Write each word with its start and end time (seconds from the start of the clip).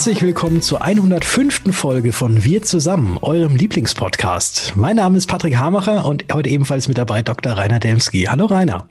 Herzlich 0.00 0.22
willkommen 0.22 0.62
zur 0.62 0.80
105. 0.80 1.76
Folge 1.76 2.14
von 2.14 2.42
Wir 2.42 2.62
zusammen, 2.62 3.18
eurem 3.20 3.54
Lieblingspodcast. 3.54 4.72
Mein 4.74 4.96
Name 4.96 5.18
ist 5.18 5.26
Patrick 5.26 5.58
Hamacher 5.58 6.06
und 6.06 6.24
heute 6.32 6.48
ebenfalls 6.48 6.88
mit 6.88 6.96
dabei 6.96 7.20
Dr. 7.20 7.52
Rainer 7.52 7.80
Demski. 7.80 8.22
Hallo 8.22 8.46
Rainer. 8.46 8.88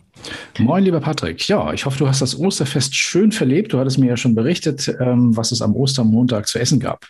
Moin, 0.60 0.84
lieber 0.84 1.00
Patrick. 1.00 1.48
Ja, 1.48 1.74
ich 1.74 1.88
hoffe, 1.88 1.98
du 1.98 2.08
hast 2.08 2.22
das 2.22 2.38
Osterfest 2.38 2.96
schön 2.96 3.32
verlebt. 3.32 3.74
Du 3.74 3.80
hattest 3.80 3.98
mir 3.98 4.06
ja 4.06 4.18
schon 4.18 4.36
berichtet, 4.36 4.88
ähm, 5.00 5.36
was 5.36 5.52
es 5.52 5.64
am 5.64 5.76
Ostermontag 5.76 6.48
zu 6.48 6.60
essen 6.60 6.80
gab. 6.80 7.08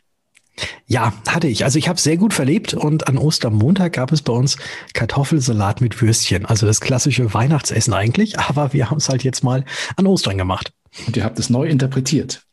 Ja, 0.87 1.11
hatte 1.27 1.49
ich. 1.49 1.65
Also 1.65 1.77
ich 1.77 1.89
habe 1.89 1.99
sehr 1.99 2.15
gut 2.15 2.33
verlebt 2.33 2.73
und 2.73 3.09
an 3.09 3.17
Ostermontag 3.17 3.91
gab 3.91 4.13
es 4.13 4.21
bei 4.21 4.31
uns 4.31 4.55
Kartoffelsalat 4.93 5.81
mit 5.81 6.01
Würstchen. 6.01 6.45
Also 6.45 6.65
das 6.65 6.79
klassische 6.79 7.33
Weihnachtsessen 7.33 7.93
eigentlich, 7.93 8.39
aber 8.39 8.71
wir 8.71 8.89
haben 8.89 8.99
es 8.99 9.09
halt 9.09 9.25
jetzt 9.25 9.43
mal 9.43 9.65
an 9.97 10.07
Ostern 10.07 10.37
gemacht. 10.37 10.71
Und 11.05 11.17
ihr 11.17 11.25
habt 11.25 11.37
es 11.37 11.49
neu 11.49 11.67
interpretiert. 11.67 12.45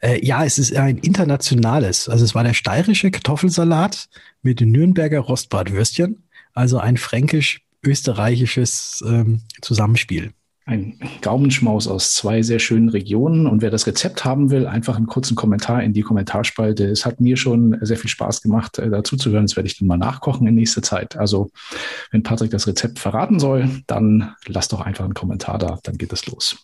Äh, 0.00 0.24
ja, 0.24 0.44
es 0.44 0.58
ist 0.58 0.74
ein 0.76 0.98
internationales. 0.98 2.08
Also 2.08 2.24
es 2.24 2.34
war 2.34 2.44
der 2.44 2.54
steirische 2.54 3.10
Kartoffelsalat 3.10 4.08
mit 4.42 4.60
Nürnberger 4.60 5.20
Rostbratwürstchen. 5.20 6.24
Also 6.52 6.78
ein 6.78 6.96
fränkisch-österreichisches 6.96 9.04
ähm, 9.06 9.42
Zusammenspiel 9.60 10.32
ein 10.70 10.94
Gaumenschmaus 11.20 11.88
aus 11.88 12.14
zwei 12.14 12.42
sehr 12.42 12.60
schönen 12.60 12.88
Regionen. 12.88 13.46
Und 13.48 13.60
wer 13.60 13.70
das 13.70 13.88
Rezept 13.88 14.24
haben 14.24 14.50
will, 14.50 14.66
einfach 14.66 14.96
einen 14.96 15.08
kurzen 15.08 15.34
Kommentar 15.34 15.82
in 15.82 15.92
die 15.92 16.02
Kommentarspalte. 16.02 16.86
Es 16.86 17.04
hat 17.04 17.20
mir 17.20 17.36
schon 17.36 17.76
sehr 17.80 17.96
viel 17.96 18.08
Spaß 18.08 18.40
gemacht, 18.40 18.78
äh, 18.78 18.88
dazu 18.88 19.16
zu 19.16 19.30
hören. 19.30 19.46
Das 19.46 19.56
werde 19.56 19.66
ich 19.66 19.78
dann 19.78 19.88
mal 19.88 19.96
nachkochen 19.96 20.46
in 20.46 20.54
nächster 20.54 20.82
Zeit. 20.82 21.16
Also, 21.16 21.50
wenn 22.12 22.22
Patrick 22.22 22.52
das 22.52 22.68
Rezept 22.68 23.00
verraten 23.00 23.40
soll, 23.40 23.68
dann 23.88 24.34
lass 24.46 24.68
doch 24.68 24.80
einfach 24.80 25.04
einen 25.04 25.14
Kommentar 25.14 25.58
da, 25.58 25.80
dann 25.82 25.98
geht 25.98 26.12
es 26.12 26.26
los. 26.26 26.56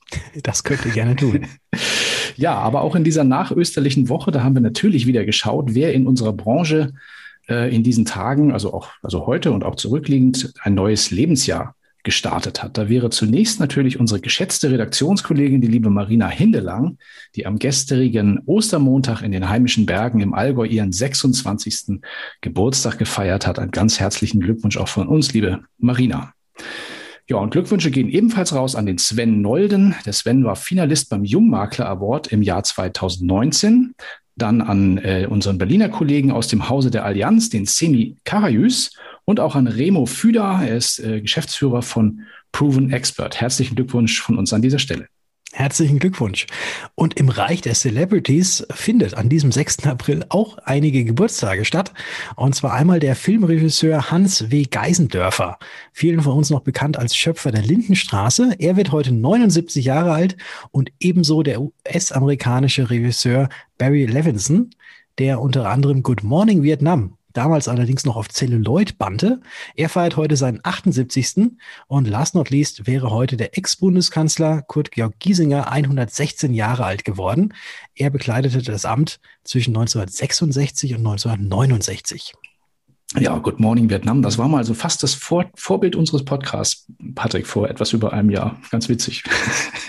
Das 0.45 0.63
könnt 0.63 0.87
ihr 0.87 0.93
gerne 0.93 1.17
tun. 1.17 1.47
ja, 2.37 2.55
aber 2.55 2.83
auch 2.83 2.95
in 2.95 3.03
dieser 3.03 3.25
nachösterlichen 3.25 4.09
Woche, 4.09 4.31
da 4.31 4.45
haben 4.45 4.55
wir 4.55 4.63
natürlich 4.63 5.07
wieder 5.09 5.25
geschaut, 5.25 5.75
wer 5.75 5.93
in 5.93 6.07
unserer 6.07 6.33
Branche 6.33 6.93
äh, 7.49 7.75
in 7.75 7.83
diesen 7.83 8.05
Tagen, 8.05 8.53
also 8.53 8.73
auch 8.73 8.89
also 9.03 9.27
heute 9.27 9.51
und 9.51 9.65
auch 9.65 9.75
zurückliegend, 9.75 10.55
ein 10.63 10.75
neues 10.75 11.11
Lebensjahr 11.11 11.75
gestartet 12.07 12.63
hat. 12.63 12.79
Da 12.79 12.89
wäre 12.89 13.11
zunächst 13.11 13.61
natürlich 13.61 14.01
unsere 14.01 14.21
geschätzte 14.21 14.71
Redaktionskollegin, 14.71 15.61
die 15.61 15.67
liebe 15.67 15.91
Marina 15.91 16.29
Hindelang, 16.29 16.99
die 17.35 17.45
am 17.45 17.59
gestrigen 17.59 18.41
Ostermontag 18.47 19.23
in 19.23 19.33
den 19.33 19.49
heimischen 19.49 19.85
Bergen 19.85 20.21
im 20.21 20.33
Allgäu 20.33 20.65
ihren 20.65 20.93
26. 20.93 22.01
Geburtstag 22.41 22.97
gefeiert 22.97 23.47
hat. 23.47 23.59
Einen 23.59 23.73
ganz 23.73 23.99
herzlichen 23.99 24.41
Glückwunsch 24.41 24.79
auch 24.79 24.89
von 24.89 25.09
uns, 25.09 25.35
liebe 25.35 25.65
Marina. 25.79 26.33
Ja, 27.29 27.39
und 27.39 27.51
Glückwünsche 27.51 27.91
gehen 27.91 28.09
ebenfalls 28.09 28.55
raus 28.55 28.77
an 28.77 28.87
den 28.87 28.99
Sven 28.99 29.43
Nolden. 29.43 29.97
Der 30.07 30.13
Sven 30.13 30.45
war 30.45 30.55
Finalist 30.55 31.11
beim 31.11 31.25
Jungmakler 31.25 31.89
Award 31.89 32.29
im 32.29 32.41
Jahr 32.41 32.63
2019. 32.63 33.97
Dann 34.37 34.61
an 34.61 34.99
äh, 34.99 35.27
unseren 35.29 35.59
Berliner 35.59 35.89
Kollegen 35.89 36.31
aus 36.31 36.47
dem 36.47 36.69
Hause 36.69 36.93
der 36.93 37.05
Allianz, 37.05 37.51
den 37.51 37.67
Semi 37.67 38.17
Karajus 38.23 38.93
und 39.27 39.41
auch 39.41 39.55
an 39.55 39.67
Remo 39.67 40.07
Füder. 40.07 40.63
Er 40.63 40.77
ist 40.77 40.99
äh, 41.01 41.21
Geschäftsführer 41.21 41.83
von 41.83 42.23
Proven 42.53 42.91
Expert. 42.91 43.39
Herzlichen 43.39 43.75
Glückwunsch 43.75 44.23
von 44.23 44.39
uns 44.39 44.55
an 44.55 44.63
dieser 44.63 44.79
Stelle. 44.79 45.09
Herzlichen 45.53 45.99
Glückwunsch. 45.99 46.47
Und 46.95 47.19
im 47.19 47.31
Reich 47.31 47.63
der 47.63 47.73
Celebrities 47.73 48.67
findet 48.71 49.15
an 49.15 49.31
diesem 49.31 49.51
6. 49.51 49.87
April 49.87 50.27
auch 50.29 50.59
einige 50.59 51.03
Geburtstage 51.05 51.65
statt. 51.65 51.95
Und 52.37 52.55
zwar 52.55 52.75
einmal 52.75 53.01
der 53.01 53.17
Filmregisseur 53.17 54.11
Hans 54.11 54.51
W. 54.51 54.65
Geisendörfer, 54.65 55.59
vielen 55.93 56.21
von 56.21 56.35
uns 56.35 56.51
noch 56.51 56.61
bekannt 56.61 56.99
als 56.99 57.17
Schöpfer 57.17 57.53
der 57.53 57.63
Lindenstraße. 57.63 58.57
Er 58.59 58.77
wird 58.77 58.93
heute 58.93 59.13
79 59.13 59.85
Jahre 59.87 60.13
alt 60.13 60.37
und 60.73 60.93
ebenso 61.01 61.43
der 61.43 61.63
US-amerikanische 61.63 62.91
Regisseur 62.91 63.49
Barry 63.79 64.05
Levinson, 64.05 64.71
der 65.19 65.41
unter 65.41 65.71
anderem 65.71 66.03
Good 66.03 66.23
Morning 66.23 66.65
Vietnam 66.65 67.16
damals 67.37 67.69
allerdings 67.69 68.05
noch 68.05 68.17
auf 68.17 68.29
Celluloid 68.29 68.99
bannte. 68.99 69.41
Er 69.75 69.89
feiert 69.89 70.17
heute 70.17 70.37
seinen 70.37 70.61
78. 70.63 71.53
Und 71.87 72.09
last 72.09 72.35
not 72.35 72.51
least 72.51 72.87
wäre 72.87 73.11
heute 73.11 73.37
der 73.37 73.57
Ex-Bundeskanzler 73.57 74.63
Kurt 74.63 74.91
Georg 74.91 75.19
Giesinger 75.19 75.71
116 75.71 76.55
Jahre 76.55 76.85
alt 76.85 77.05
geworden. 77.05 77.55
Er 77.95 78.11
bekleidete 78.11 78.63
das 78.63 78.85
Amt 78.85 79.21
zwischen 79.45 79.71
1966 79.71 80.93
und 80.95 81.07
1969. 81.07 82.33
Ja, 83.15 83.39
Good 83.39 83.61
Morning 83.61 83.89
Vietnam, 83.89 84.21
das 84.21 84.37
war 84.37 84.49
mal 84.49 84.65
so 84.65 84.75
fast 84.75 85.03
das 85.03 85.15
Vor 85.15 85.47
Vorbild 85.55 85.95
unseres 85.95 86.25
Podcasts, 86.25 86.87
Patrick, 87.15 87.47
vor 87.47 87.71
etwas 87.71 87.93
über 87.93 88.13
einem 88.13 88.31
Jahr. 88.31 88.61
Ganz 88.71 88.89
witzig. 88.89 89.23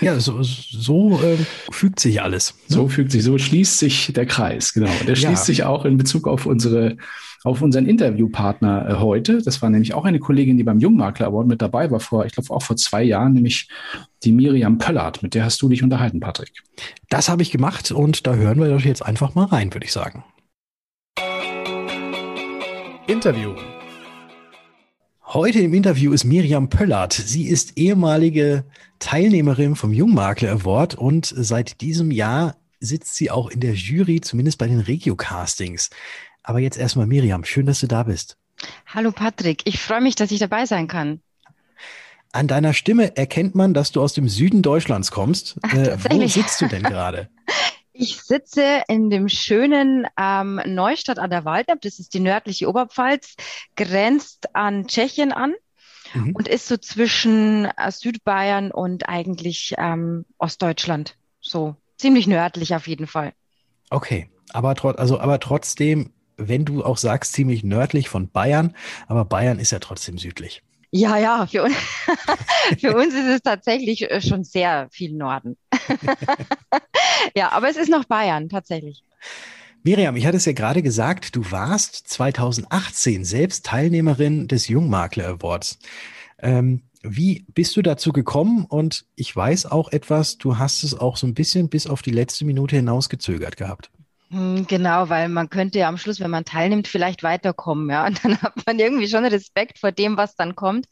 Ja, 0.00 0.20
so, 0.20 0.44
so 0.44 1.20
äh, 1.20 1.36
fügt 1.72 1.98
sich 1.98 2.22
alles. 2.22 2.54
Ne? 2.68 2.76
So 2.76 2.86
fügt 2.86 3.10
sich, 3.10 3.24
so 3.24 3.36
schließt 3.36 3.80
sich 3.80 4.12
der 4.14 4.26
Kreis, 4.26 4.72
genau. 4.72 4.92
Der 5.08 5.16
schließt 5.16 5.42
ja. 5.42 5.44
sich 5.44 5.64
auch 5.64 5.84
in 5.84 5.98
Bezug 5.98 6.28
auf 6.28 6.46
unsere 6.46 6.96
auf 7.44 7.62
unseren 7.62 7.86
Interviewpartner 7.86 8.88
äh, 8.88 8.94
heute. 8.94 9.42
Das 9.42 9.60
war 9.60 9.70
nämlich 9.70 9.94
auch 9.94 10.04
eine 10.04 10.18
Kollegin, 10.20 10.56
die 10.56 10.64
beim 10.64 10.78
Jungmakler 10.78 11.26
Award 11.26 11.48
mit 11.48 11.62
dabei 11.62 11.90
war, 11.90 12.00
vor, 12.00 12.26
ich 12.26 12.32
glaube, 12.32 12.50
auch 12.50 12.62
vor 12.62 12.76
zwei 12.76 13.02
Jahren, 13.02 13.32
nämlich 13.32 13.68
die 14.24 14.32
Miriam 14.32 14.78
Pöllert. 14.78 15.22
Mit 15.22 15.34
der 15.34 15.44
hast 15.44 15.60
du 15.62 15.68
dich 15.68 15.82
unterhalten, 15.82 16.20
Patrick. 16.20 16.52
Das 17.08 17.28
habe 17.28 17.42
ich 17.42 17.50
gemacht 17.50 17.90
und 17.90 18.26
da 18.26 18.34
hören 18.34 18.60
wir 18.60 18.68
doch 18.68 18.80
jetzt 18.80 19.04
einfach 19.04 19.34
mal 19.34 19.46
rein, 19.46 19.72
würde 19.72 19.86
ich 19.86 19.92
sagen. 19.92 20.24
Interview. 23.08 23.54
Heute 25.24 25.60
im 25.60 25.72
Interview 25.72 26.12
ist 26.12 26.24
Miriam 26.24 26.68
Pöllert. 26.68 27.14
Sie 27.14 27.48
ist 27.48 27.78
ehemalige 27.78 28.66
Teilnehmerin 28.98 29.76
vom 29.76 29.94
Jungmakler 29.94 30.52
Award 30.52 30.94
und 30.94 31.24
seit 31.24 31.80
diesem 31.80 32.10
Jahr 32.10 32.56
sitzt 32.80 33.16
sie 33.16 33.30
auch 33.30 33.48
in 33.48 33.60
der 33.60 33.72
Jury, 33.72 34.20
zumindest 34.20 34.58
bei 34.58 34.66
den 34.66 34.80
Regio-Castings. 34.80 35.88
Aber 36.42 36.58
jetzt 36.58 36.76
erstmal 36.76 37.06
Miriam, 37.06 37.44
schön, 37.44 37.64
dass 37.64 37.80
du 37.80 37.86
da 37.86 38.02
bist. 38.02 38.36
Hallo 38.86 39.10
Patrick, 39.10 39.62
ich 39.64 39.80
freue 39.80 40.02
mich, 40.02 40.14
dass 40.14 40.30
ich 40.30 40.38
dabei 40.38 40.66
sein 40.66 40.86
kann. 40.86 41.22
An 42.32 42.46
deiner 42.46 42.74
Stimme 42.74 43.16
erkennt 43.16 43.54
man, 43.54 43.72
dass 43.72 43.90
du 43.90 44.02
aus 44.02 44.12
dem 44.12 44.28
Süden 44.28 44.60
Deutschlands 44.60 45.10
kommst. 45.10 45.56
Ach, 45.62 45.72
äh, 45.72 45.96
wo 46.10 46.26
sitzt 46.26 46.60
du 46.60 46.66
denn 46.68 46.82
gerade? 46.82 47.30
Ich 48.00 48.22
sitze 48.22 48.84
in 48.86 49.10
dem 49.10 49.28
schönen 49.28 50.06
ähm, 50.16 50.60
Neustadt 50.66 51.18
an 51.18 51.30
der 51.30 51.44
Waldab, 51.44 51.80
das 51.80 51.98
ist 51.98 52.14
die 52.14 52.20
nördliche 52.20 52.68
Oberpfalz, 52.68 53.34
grenzt 53.74 54.54
an 54.54 54.86
Tschechien 54.86 55.32
an 55.32 55.54
mhm. 56.14 56.30
und 56.36 56.46
ist 56.46 56.68
so 56.68 56.76
zwischen 56.76 57.64
äh, 57.64 57.90
Südbayern 57.90 58.70
und 58.70 59.08
eigentlich 59.08 59.74
ähm, 59.78 60.26
Ostdeutschland. 60.38 61.16
So 61.40 61.74
ziemlich 61.96 62.28
nördlich 62.28 62.72
auf 62.76 62.86
jeden 62.86 63.08
Fall. 63.08 63.32
Okay, 63.90 64.30
aber, 64.52 64.76
also, 64.96 65.18
aber 65.18 65.40
trotzdem 65.40 66.12
wenn 66.40 66.64
du 66.64 66.84
auch 66.84 66.98
sagst, 66.98 67.32
ziemlich 67.32 67.64
nördlich 67.64 68.08
von 68.08 68.30
Bayern, 68.30 68.76
aber 69.08 69.24
Bayern 69.24 69.58
ist 69.58 69.72
ja 69.72 69.80
trotzdem 69.80 70.18
südlich. 70.18 70.62
Ja, 70.90 71.18
ja, 71.18 71.46
für, 71.46 71.64
un 71.64 71.72
für 72.80 72.96
uns 72.96 73.14
ist 73.14 73.26
es 73.26 73.42
tatsächlich 73.42 74.10
äh, 74.10 74.20
schon 74.20 74.44
sehr 74.44 74.88
viel 74.90 75.12
Norden. 75.12 75.56
ja, 77.36 77.52
aber 77.52 77.68
es 77.68 77.76
ist 77.76 77.90
noch 77.90 78.04
Bayern, 78.04 78.48
tatsächlich. 78.48 79.04
Miriam, 79.82 80.16
ich 80.16 80.26
hatte 80.26 80.38
es 80.38 80.44
ja 80.44 80.52
gerade 80.52 80.82
gesagt, 80.82 81.36
du 81.36 81.50
warst 81.50 82.08
2018 82.08 83.24
selbst 83.24 83.66
Teilnehmerin 83.66 84.48
des 84.48 84.68
Jungmakler 84.68 85.28
Awards. 85.28 85.78
Ähm, 86.40 86.82
wie 87.02 87.46
bist 87.54 87.76
du 87.76 87.82
dazu 87.82 88.12
gekommen? 88.12 88.64
Und 88.64 89.06
ich 89.14 89.34
weiß 89.34 89.66
auch 89.66 89.92
etwas, 89.92 90.38
du 90.38 90.58
hast 90.58 90.82
es 90.82 90.98
auch 90.98 91.16
so 91.16 91.26
ein 91.26 91.34
bisschen 91.34 91.68
bis 91.68 91.86
auf 91.86 92.02
die 92.02 92.10
letzte 92.10 92.44
Minute 92.44 92.76
hinaus 92.76 93.08
gezögert 93.08 93.56
gehabt. 93.56 93.90
Hm, 94.30 94.66
genau, 94.66 95.08
weil 95.08 95.30
man 95.30 95.48
könnte 95.48 95.78
ja 95.78 95.88
am 95.88 95.96
Schluss, 95.96 96.20
wenn 96.20 96.30
man 96.30 96.44
teilnimmt, 96.44 96.86
vielleicht 96.86 97.22
weiterkommen, 97.22 97.88
ja. 97.88 98.06
Und 98.06 98.22
dann 98.24 98.40
hat 98.42 98.54
man 98.66 98.78
irgendwie 98.78 99.08
schon 99.08 99.24
Respekt 99.24 99.78
vor 99.78 99.90
dem, 99.90 100.18
was 100.18 100.36
dann 100.36 100.54
kommt. 100.54 100.86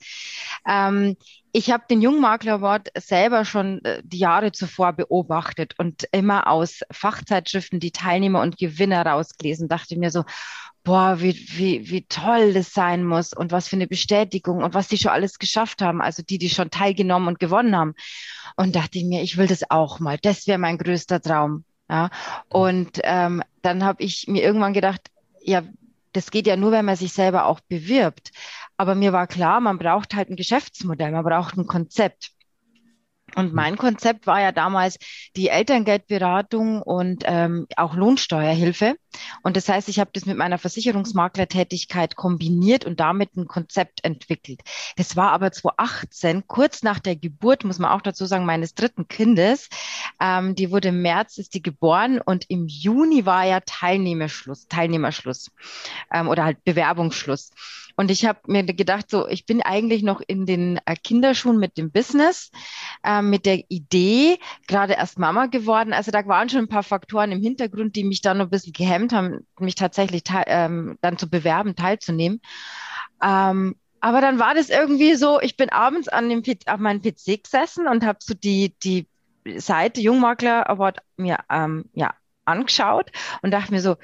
Ähm, 0.66 1.16
ich 1.52 1.70
habe 1.70 1.84
den 1.90 2.00
Jungmakler 2.00 2.54
Award 2.54 2.88
selber 2.96 3.44
schon 3.44 3.84
äh, 3.84 4.00
die 4.04 4.18
Jahre 4.18 4.52
zuvor 4.52 4.94
beobachtet 4.94 5.74
und 5.78 6.04
immer 6.12 6.46
aus 6.48 6.80
Fachzeitschriften 6.90 7.78
die 7.78 7.90
Teilnehmer 7.92 8.40
und 8.40 8.56
Gewinner 8.56 9.04
rausgelesen. 9.04 9.68
Dachte 9.68 9.98
mir 9.98 10.10
so, 10.10 10.24
boah, 10.84 11.20
wie, 11.20 11.34
wie, 11.58 11.90
wie 11.90 12.06
toll 12.06 12.54
das 12.54 12.72
sein 12.72 13.04
muss 13.04 13.32
und 13.34 13.52
was 13.52 13.68
für 13.68 13.76
eine 13.76 13.86
Bestätigung 13.88 14.62
und 14.62 14.72
was 14.74 14.88
die 14.88 14.98
schon 14.98 15.12
alles 15.12 15.38
geschafft 15.38 15.82
haben, 15.82 16.00
also 16.00 16.22
die, 16.22 16.38
die 16.38 16.48
schon 16.50 16.70
teilgenommen 16.70 17.28
und 17.28 17.38
gewonnen 17.38 17.76
haben. 17.76 17.94
Und 18.56 18.76
dachte 18.76 18.98
ich 18.98 19.04
mir, 19.04 19.22
ich 19.22 19.36
will 19.36 19.46
das 19.46 19.70
auch 19.70 20.00
mal. 20.00 20.18
Das 20.22 20.46
wäre 20.46 20.58
mein 20.58 20.78
größter 20.78 21.20
Traum. 21.20 21.64
Ja, 21.88 22.10
und 22.48 23.00
ähm, 23.04 23.42
dann 23.62 23.84
habe 23.84 24.02
ich 24.02 24.26
mir 24.26 24.42
irgendwann 24.42 24.72
gedacht, 24.72 25.10
ja, 25.40 25.62
das 26.12 26.30
geht 26.30 26.46
ja 26.46 26.56
nur, 26.56 26.72
wenn 26.72 26.84
man 26.84 26.96
sich 26.96 27.12
selber 27.12 27.46
auch 27.46 27.60
bewirbt. 27.60 28.30
Aber 28.76 28.94
mir 28.94 29.12
war 29.12 29.26
klar, 29.26 29.60
man 29.60 29.78
braucht 29.78 30.14
halt 30.14 30.30
ein 30.30 30.36
Geschäftsmodell, 30.36 31.12
man 31.12 31.24
braucht 31.24 31.56
ein 31.56 31.66
Konzept. 31.66 32.32
Und 33.34 33.52
mein 33.52 33.76
Konzept 33.76 34.26
war 34.26 34.40
ja 34.40 34.52
damals 34.52 34.98
die 35.34 35.48
Elterngeldberatung 35.48 36.80
und 36.80 37.24
ähm, 37.26 37.66
auch 37.76 37.94
Lohnsteuerhilfe. 37.94 38.96
Und 39.42 39.56
das 39.56 39.68
heißt, 39.68 39.88
ich 39.88 39.98
habe 39.98 40.10
das 40.12 40.26
mit 40.26 40.36
meiner 40.36 40.58
Versicherungsmaklertätigkeit 40.58 42.14
kombiniert 42.14 42.84
und 42.84 43.00
damit 43.00 43.36
ein 43.36 43.46
Konzept 43.46 44.04
entwickelt. 44.04 44.60
Das 44.96 45.16
war 45.16 45.32
aber 45.32 45.50
2018, 45.50 46.46
kurz 46.46 46.82
nach 46.82 47.00
der 47.00 47.16
Geburt, 47.16 47.64
muss 47.64 47.78
man 47.78 47.90
auch 47.90 48.02
dazu 48.02 48.26
sagen, 48.26 48.46
meines 48.46 48.74
dritten 48.74 49.08
Kindes. 49.08 49.68
Ähm, 50.20 50.54
die 50.54 50.70
wurde 50.70 50.88
im 50.88 51.02
März, 51.02 51.38
ist 51.38 51.54
die 51.54 51.62
geboren 51.62 52.20
und 52.20 52.48
im 52.48 52.66
Juni 52.68 53.26
war 53.26 53.44
ja 53.44 53.60
Teilnehmerschluss, 53.60 54.68
Teilnehmerschluss 54.68 55.50
ähm, 56.12 56.28
oder 56.28 56.44
halt 56.44 56.62
Bewerbungsschluss. 56.64 57.50
Und 57.96 58.10
ich 58.10 58.24
habe 58.26 58.40
mir 58.46 58.64
gedacht, 58.64 59.10
so, 59.10 59.26
ich 59.26 59.46
bin 59.46 59.62
eigentlich 59.62 60.02
noch 60.02 60.20
in 60.26 60.46
den 60.46 60.78
äh, 60.84 60.94
Kinderschuhen 60.96 61.58
mit 61.58 61.78
dem 61.78 61.90
Business, 61.90 62.50
äh, 63.02 63.22
mit 63.22 63.46
der 63.46 63.64
Idee, 63.68 64.38
gerade 64.68 64.94
erst 64.94 65.18
Mama 65.18 65.46
geworden. 65.46 65.92
Also 65.92 66.10
da 66.10 66.26
waren 66.26 66.48
schon 66.48 66.60
ein 66.60 66.68
paar 66.68 66.82
Faktoren 66.82 67.32
im 67.32 67.40
Hintergrund, 67.42 67.96
die 67.96 68.04
mich 68.04 68.20
dann 68.20 68.38
noch 68.38 68.46
ein 68.46 68.50
bisschen 68.50 68.74
gehemmt 68.74 69.12
haben, 69.12 69.46
mich 69.58 69.74
tatsächlich 69.74 70.22
ähm, 70.46 70.98
dann 71.00 71.18
zu 71.18 71.28
bewerben, 71.28 71.74
teilzunehmen. 71.74 72.40
Ähm, 73.22 73.76
aber 74.00 74.20
dann 74.20 74.38
war 74.38 74.54
das 74.54 74.68
irgendwie 74.68 75.14
so, 75.14 75.40
ich 75.40 75.56
bin 75.56 75.70
abends 75.70 76.08
an 76.08 76.28
dem 76.28 76.42
auf 76.66 76.78
meinem 76.78 77.00
PC 77.02 77.42
gesessen 77.42 77.88
und 77.88 78.04
habe 78.04 78.18
so 78.20 78.34
die, 78.34 78.76
die 78.82 79.08
Seite 79.56 80.00
Jungmakler 80.00 80.68
Award 80.68 80.98
mir 81.16 81.38
ähm, 81.50 81.86
ja, 81.94 82.14
angeschaut 82.44 83.10
und 83.42 83.52
dachte 83.52 83.72
mir 83.72 83.80
so, 83.80 83.96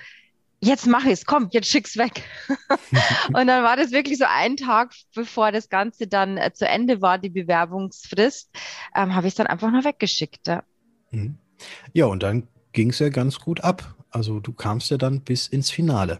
jetzt 0.62 0.87
mach 0.87 1.05
ich's, 1.05 1.26
komm, 1.26 1.49
jetzt 1.50 1.69
schick's 1.69 1.97
weg. 1.97 2.23
und 3.29 3.47
dann 3.47 3.64
war 3.64 3.76
das 3.76 3.91
wirklich 3.91 4.19
so 4.19 4.25
ein 4.29 4.56
Tag, 4.56 4.94
bevor 5.14 5.53
das 5.53 5.69
Ganze 5.69 6.06
dann 6.06 6.38
äh, 6.38 6.53
zu 6.53 6.67
Ende 6.67 7.03
war, 7.03 7.19
die 7.19 7.31
Bewerbungsfrist, 7.31 8.50
ähm, 8.94 9.14
habe 9.14 9.26
ich 9.26 9.32
es 9.32 9.37
dann 9.37 9.49
einfach 9.49 9.70
noch 9.70 9.85
weggeschickt. 9.85 10.47
Ja, 10.47 10.62
mhm. 11.11 11.37
ja 11.93 12.06
und 12.06 12.23
dann 12.23 12.49
ging 12.73 12.91
es 12.91 13.00
ja 13.00 13.09
ganz 13.09 13.41
gut 13.41 13.61
ab. 13.62 13.97
Also 14.11 14.41
du 14.41 14.53
kamst 14.53 14.91
ja 14.91 14.99
dann 14.99 15.23
bis 15.23 15.49
ins 15.49 15.70
Finale. 15.70 16.19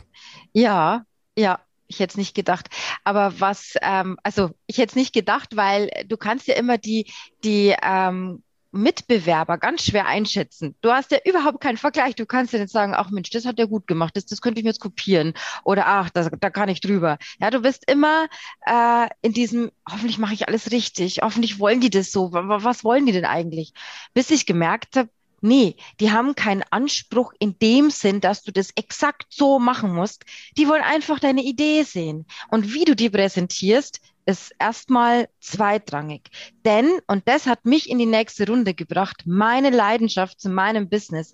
Ja, 0.53 1.05
ja, 1.39 1.61
ich 1.87 2.01
hätte 2.01 2.13
es 2.13 2.17
nicht 2.17 2.35
gedacht. 2.35 2.69
Aber 3.05 3.39
was, 3.41 3.75
ähm, 3.81 4.19
also 4.23 4.51
ich 4.67 4.79
hätte 4.79 4.91
es 4.91 4.97
nicht 4.97 5.13
gedacht, 5.13 5.57
weil 5.57 5.91
du 6.07 6.17
kannst 6.17 6.49
ja 6.49 6.55
immer 6.55 6.79
die, 6.79 7.13
die 7.45 7.75
ähm, 7.83 8.43
Mitbewerber 8.73 9.59
ganz 9.59 9.85
schwer 9.85 10.07
einschätzen. 10.07 10.75
Du 10.81 10.91
hast 10.91 11.13
ja 11.13 11.19
überhaupt 11.25 11.61
keinen 11.61 11.77
Vergleich. 11.77 12.15
Du 12.15 12.27
kannst 12.27 12.53
ja 12.53 12.59
nicht 12.59 12.73
sagen, 12.73 12.95
ach 12.95 13.11
Mensch, 13.11 13.31
das 13.31 13.45
hat 13.45 13.59
er 13.59 13.67
gut 13.67 13.87
gemacht, 13.87 14.17
das, 14.17 14.27
das 14.27 14.41
könnte 14.41 14.61
ich 14.61 14.65
mir 14.65 14.71
jetzt 14.71 14.81
kopieren. 14.81 15.35
Oder 15.65 15.87
ach, 15.87 16.11
das, 16.11 16.31
da 16.41 16.51
kann 16.51 16.69
ich 16.69 16.81
drüber. 16.81 17.19
Ja, 17.41 17.51
du 17.51 17.61
bist 17.61 17.91
immer 17.91 18.27
äh, 18.67 19.09
in 19.21 19.33
diesem, 19.33 19.71
hoffentlich 19.89 20.19
mache 20.19 20.35
ich 20.35 20.49
alles 20.49 20.71
richtig, 20.71 21.21
hoffentlich 21.23 21.59
wollen 21.61 21.81
die 21.81 21.91
das 21.91 22.11
so. 22.11 22.33
Was 22.33 22.83
wollen 22.83 23.07
die 23.07 23.13
denn 23.13 23.27
eigentlich? 23.27 23.73
Bis 24.15 24.31
ich 24.31 24.47
gemerkt 24.47 24.97
habe, 24.97 25.11
Nee, 25.45 25.75
die 25.99 26.13
haben 26.13 26.37
keinen 26.37 26.63
Anspruch 26.71 27.33
in 27.41 27.59
dem 27.59 27.91
Sinn, 27.91 28.21
dass 28.21 28.45
du 28.45 28.53
das 28.53 28.71
exakt 28.77 29.27
so 29.29 29.59
machen 29.59 29.93
musst. 29.93 30.25
Die 30.57 30.69
wollen 30.69 30.85
einfach 30.85 31.19
deine 31.19 31.43
Idee 31.43 31.83
sehen. 31.83 32.27
Und 32.49 32.73
wie 32.73 32.85
du 32.85 32.95
die 32.95 33.11
präsentierst, 33.11 34.01
ist 34.27 34.55
erstmal 34.59 35.29
zweitrangig. 35.41 36.31
Denn, 36.65 36.91
und 37.07 37.29
das 37.29 37.47
hat 37.47 37.65
mich 37.65 37.89
in 37.89 37.99
die 37.99 38.07
nächste 38.07 38.47
Runde 38.47 38.75
gebracht, 38.75 39.23
meine 39.27 39.71
Leidenschaft 39.71 40.41
zu 40.41 40.49
meinem 40.49 40.89
Business, 40.89 41.33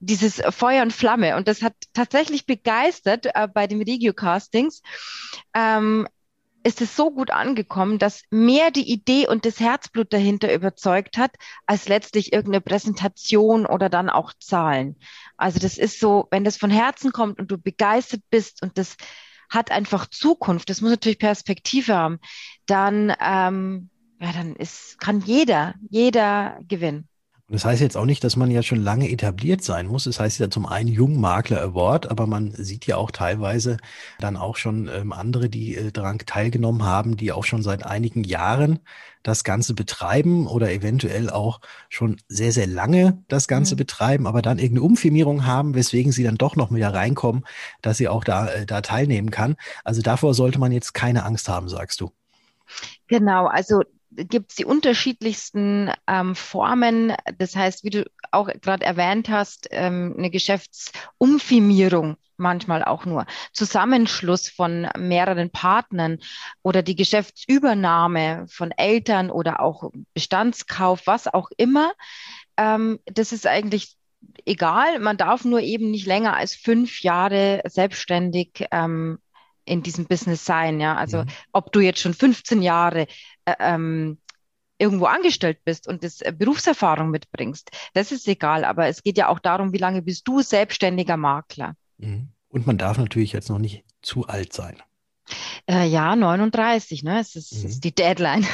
dieses 0.00 0.42
Feuer 0.50 0.82
und 0.82 0.92
Flamme. 0.92 1.36
Und 1.36 1.48
das 1.48 1.62
hat 1.62 1.74
tatsächlich 1.92 2.46
begeistert 2.46 3.26
äh, 3.34 3.48
bei 3.48 3.66
den 3.66 3.82
Regio-Castings. 3.82 4.82
Ähm, 5.54 6.06
ist 6.66 6.80
es 6.80 6.96
so 6.96 7.12
gut 7.12 7.30
angekommen, 7.30 8.00
dass 8.00 8.22
mehr 8.30 8.72
die 8.72 8.90
Idee 8.90 9.28
und 9.28 9.46
das 9.46 9.60
Herzblut 9.60 10.12
dahinter 10.12 10.52
überzeugt 10.52 11.16
hat, 11.16 11.30
als 11.64 11.88
letztlich 11.88 12.32
irgendeine 12.32 12.60
Präsentation 12.60 13.66
oder 13.66 13.88
dann 13.88 14.10
auch 14.10 14.32
Zahlen. 14.40 14.96
Also 15.36 15.60
das 15.60 15.78
ist 15.78 16.00
so, 16.00 16.26
wenn 16.32 16.42
das 16.42 16.56
von 16.56 16.70
Herzen 16.70 17.12
kommt 17.12 17.38
und 17.38 17.52
du 17.52 17.56
begeistert 17.56 18.22
bist 18.30 18.64
und 18.64 18.78
das 18.78 18.96
hat 19.48 19.70
einfach 19.70 20.06
Zukunft, 20.06 20.70
das 20.70 20.80
muss 20.80 20.90
natürlich 20.90 21.18
Perspektive 21.18 21.94
haben, 21.94 22.18
dann, 22.66 23.12
ähm, 23.20 23.90
ja, 24.20 24.32
dann 24.32 24.56
ist, 24.56 24.98
kann 25.00 25.20
jeder, 25.20 25.74
jeder 25.90 26.58
gewinnen. 26.68 27.08
Und 27.48 27.54
das 27.54 27.64
heißt 27.64 27.80
jetzt 27.80 27.96
auch 27.96 28.06
nicht, 28.06 28.24
dass 28.24 28.34
man 28.34 28.50
ja 28.50 28.60
schon 28.64 28.82
lange 28.82 29.08
etabliert 29.08 29.62
sein 29.62 29.86
muss. 29.86 30.04
Das 30.04 30.18
heißt 30.18 30.40
ja 30.40 30.50
zum 30.50 30.66
einen 30.66 30.88
Jungmakler 30.88 31.62
Award, 31.62 32.10
aber 32.10 32.26
man 32.26 32.50
sieht 32.50 32.86
ja 32.86 32.96
auch 32.96 33.12
teilweise 33.12 33.76
dann 34.18 34.36
auch 34.36 34.56
schon 34.56 34.90
ähm, 34.92 35.12
andere, 35.12 35.48
die 35.48 35.76
äh, 35.76 35.92
daran 35.92 36.18
teilgenommen 36.18 36.82
haben, 36.82 37.16
die 37.16 37.30
auch 37.30 37.44
schon 37.44 37.62
seit 37.62 37.86
einigen 37.86 38.24
Jahren 38.24 38.80
das 39.22 39.44
Ganze 39.44 39.74
betreiben 39.74 40.48
oder 40.48 40.72
eventuell 40.72 41.30
auch 41.30 41.60
schon 41.88 42.16
sehr, 42.26 42.50
sehr 42.50 42.66
lange 42.66 43.22
das 43.28 43.46
Ganze 43.46 43.74
mhm. 43.74 43.78
betreiben, 43.78 44.26
aber 44.26 44.42
dann 44.42 44.58
irgendeine 44.58 44.86
Umfirmierung 44.86 45.46
haben, 45.46 45.76
weswegen 45.76 46.10
sie 46.10 46.24
dann 46.24 46.36
doch 46.36 46.56
noch 46.56 46.72
wieder 46.72 46.94
reinkommen, 46.94 47.44
dass 47.80 47.98
sie 47.98 48.08
auch 48.08 48.24
da, 48.24 48.48
äh, 48.48 48.66
da 48.66 48.80
teilnehmen 48.80 49.30
kann. 49.30 49.54
Also 49.84 50.02
davor 50.02 50.34
sollte 50.34 50.58
man 50.58 50.72
jetzt 50.72 50.94
keine 50.94 51.24
Angst 51.24 51.48
haben, 51.48 51.68
sagst 51.68 52.00
du. 52.00 52.10
Genau, 53.06 53.46
also 53.46 53.82
gibt 54.16 54.50
es 54.50 54.56
die 54.56 54.64
unterschiedlichsten 54.64 55.90
ähm, 56.06 56.34
Formen. 56.34 57.14
Das 57.38 57.54
heißt, 57.54 57.84
wie 57.84 57.90
du 57.90 58.10
auch 58.30 58.48
gerade 58.60 58.84
erwähnt 58.84 59.28
hast, 59.28 59.68
ähm, 59.70 60.14
eine 60.16 60.30
Geschäftsumfirmierung 60.30 62.16
manchmal 62.38 62.84
auch 62.84 63.06
nur, 63.06 63.26
Zusammenschluss 63.52 64.48
von 64.48 64.88
mehreren 64.98 65.50
Partnern 65.50 66.18
oder 66.62 66.82
die 66.82 66.96
Geschäftsübernahme 66.96 68.46
von 68.48 68.72
Eltern 68.72 69.30
oder 69.30 69.60
auch 69.60 69.90
Bestandskauf, 70.14 71.06
was 71.06 71.28
auch 71.28 71.48
immer. 71.56 71.92
Ähm, 72.56 73.00
das 73.06 73.32
ist 73.32 73.46
eigentlich 73.46 73.96
egal. 74.44 74.98
Man 74.98 75.16
darf 75.16 75.44
nur 75.44 75.60
eben 75.60 75.90
nicht 75.90 76.06
länger 76.06 76.36
als 76.36 76.54
fünf 76.54 77.02
Jahre 77.02 77.62
selbstständig 77.66 78.66
ähm, 78.70 79.18
in 79.64 79.82
diesem 79.82 80.06
Business 80.06 80.44
sein. 80.44 80.80
Ja, 80.80 80.94
also 80.96 81.24
mhm. 81.24 81.28
ob 81.52 81.72
du 81.72 81.80
jetzt 81.80 82.00
schon 82.00 82.14
15 82.14 82.62
Jahre 82.62 83.06
ähm, 83.46 84.18
irgendwo 84.78 85.06
angestellt 85.06 85.60
bist 85.64 85.88
und 85.88 86.04
das 86.04 86.20
äh, 86.20 86.32
Berufserfahrung 86.36 87.10
mitbringst, 87.10 87.70
das 87.94 88.12
ist 88.12 88.28
egal. 88.28 88.64
Aber 88.64 88.86
es 88.86 89.02
geht 89.02 89.18
ja 89.18 89.28
auch 89.28 89.38
darum, 89.38 89.72
wie 89.72 89.78
lange 89.78 90.02
bist 90.02 90.26
du 90.28 90.42
selbstständiger 90.42 91.16
Makler. 91.16 91.74
Mhm. 91.98 92.28
Und 92.48 92.66
man 92.66 92.78
darf 92.78 92.98
natürlich 92.98 93.32
jetzt 93.32 93.50
noch 93.50 93.58
nicht 93.58 93.84
zu 94.02 94.26
alt 94.26 94.52
sein. 94.52 94.82
Äh, 95.68 95.88
ja, 95.88 96.14
39, 96.14 97.02
ne? 97.02 97.20
Es 97.20 97.34
ist, 97.34 97.52
mhm. 97.52 97.68
ist 97.68 97.84
die 97.84 97.94
Deadline. 97.94 98.46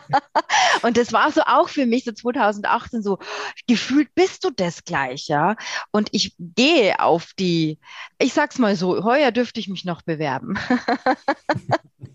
und 0.82 0.96
das 0.96 1.12
war 1.12 1.32
so 1.32 1.40
auch 1.42 1.68
für 1.68 1.86
mich 1.86 2.04
so 2.04 2.12
2018 2.12 3.02
so, 3.02 3.18
gefühlt 3.66 4.14
bist 4.14 4.44
du 4.44 4.50
das 4.50 4.84
gleich, 4.84 5.26
ja. 5.26 5.56
Und 5.90 6.08
ich 6.12 6.36
gehe 6.38 7.00
auf 7.00 7.32
die, 7.38 7.80
ich 8.18 8.32
sag's 8.32 8.58
mal 8.58 8.76
so, 8.76 9.02
heuer 9.02 9.32
dürfte 9.32 9.58
ich 9.58 9.68
mich 9.68 9.84
noch 9.84 10.02
bewerben. 10.02 10.56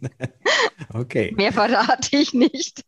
okay. 0.94 1.34
Mehr 1.36 1.54
verrate 1.54 2.16
ich 2.18 2.34
nicht. 2.34 2.86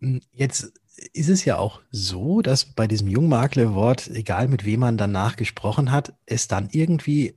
Hm, 0.00 0.20
jetzt 0.32 0.72
ist 1.12 1.28
es 1.28 1.44
ja 1.44 1.58
auch 1.58 1.80
so, 1.90 2.42
dass 2.42 2.64
bei 2.64 2.86
diesem 2.86 3.08
Jungmakler-Wort, 3.08 4.08
egal 4.08 4.48
mit 4.48 4.64
wem 4.64 4.80
man 4.80 4.96
danach 4.96 5.36
gesprochen 5.36 5.90
hat, 5.90 6.12
es 6.26 6.48
dann 6.48 6.68
irgendwie, 6.72 7.34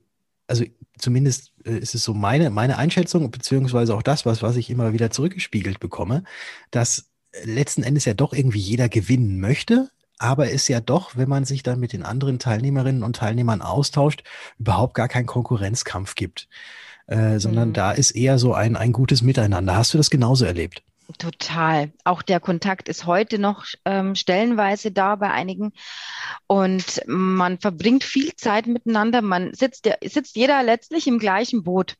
also 0.48 0.66
zumindest 0.98 1.54
äh, 1.66 1.78
ist 1.78 1.96
es 1.96 2.04
so 2.04 2.14
meine, 2.14 2.50
meine 2.50 2.78
Einschätzung, 2.78 3.30
beziehungsweise 3.32 3.96
auch 3.96 4.04
das, 4.04 4.26
was, 4.26 4.42
was 4.42 4.56
ich 4.56 4.70
immer 4.70 4.94
wieder 4.94 5.12
zurückgespiegelt 5.12 5.80
bekomme, 5.80 6.24
dass 6.72 7.10
letzten 7.44 7.84
Endes 7.84 8.06
ja 8.06 8.14
doch 8.14 8.34
irgendwie 8.34 8.60
jeder 8.60 8.90
gewinnen 8.90 9.40
möchte, 9.40 9.90
aber 10.20 10.52
es 10.52 10.68
ja 10.68 10.80
doch, 10.80 11.16
wenn 11.16 11.30
man 11.30 11.46
sich 11.46 11.64
dann 11.64 11.80
mit 11.80 11.94
den 11.94 12.04
anderen 12.04 12.40
Teilnehmerinnen 12.40 13.04
und 13.04 13.16
Teilnehmern 13.16 13.62
austauscht, 13.62 14.24
überhaupt 14.60 14.94
gar 14.94 15.08
keinen 15.08 15.26
Konkurrenzkampf 15.26 16.16
gibt, 16.16 16.48
äh, 17.08 17.40
sondern 17.40 17.70
mhm. 17.70 17.74
da 17.74 17.92
ist 17.92 18.12
eher 18.12 18.38
so 18.38 18.54
ein, 18.54 18.76
ein 18.76 18.92
gutes 18.92 19.22
Miteinander. 19.22 19.76
Hast 19.76 19.94
du 19.94 19.98
das 19.98 20.10
genauso 20.10 20.46
erlebt? 20.46 20.84
Total. 21.18 21.92
Auch 22.06 22.22
der 22.22 22.40
Kontakt 22.40 22.88
ist 22.88 23.06
heute 23.06 23.38
noch 23.38 23.66
ähm, 23.86 24.16
stellenweise 24.16 24.92
da 24.92 25.16
bei 25.16 25.30
einigen. 25.30 25.74
Und 26.48 27.02
man 27.06 27.60
verbringt 27.60 28.04
viel 28.04 28.34
Zeit 28.36 28.68
miteinander. 28.68 29.22
Man 29.22 29.54
sitzt, 29.54 29.86
der, 29.86 30.00
sitzt 30.04 30.36
jeder 30.36 30.64
letztlich 30.64 31.08
im 31.08 31.20
gleichen 31.20 31.64
Boot. 31.64 31.96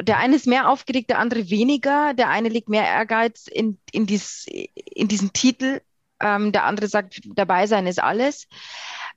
Der 0.00 0.18
eine 0.18 0.36
ist 0.36 0.46
mehr 0.46 0.68
aufgeregt, 0.68 1.10
der 1.10 1.18
andere 1.18 1.48
weniger. 1.50 2.14
Der 2.14 2.28
eine 2.28 2.48
legt 2.48 2.68
mehr 2.68 2.84
Ehrgeiz 2.84 3.46
in, 3.46 3.78
in, 3.92 4.06
dies, 4.06 4.46
in 4.48 5.08
diesen 5.08 5.32
Titel. 5.32 5.80
Ähm, 6.20 6.52
der 6.52 6.64
andere 6.64 6.88
sagt, 6.88 7.20
dabei 7.34 7.66
sein 7.66 7.86
ist 7.86 8.02
alles. 8.02 8.48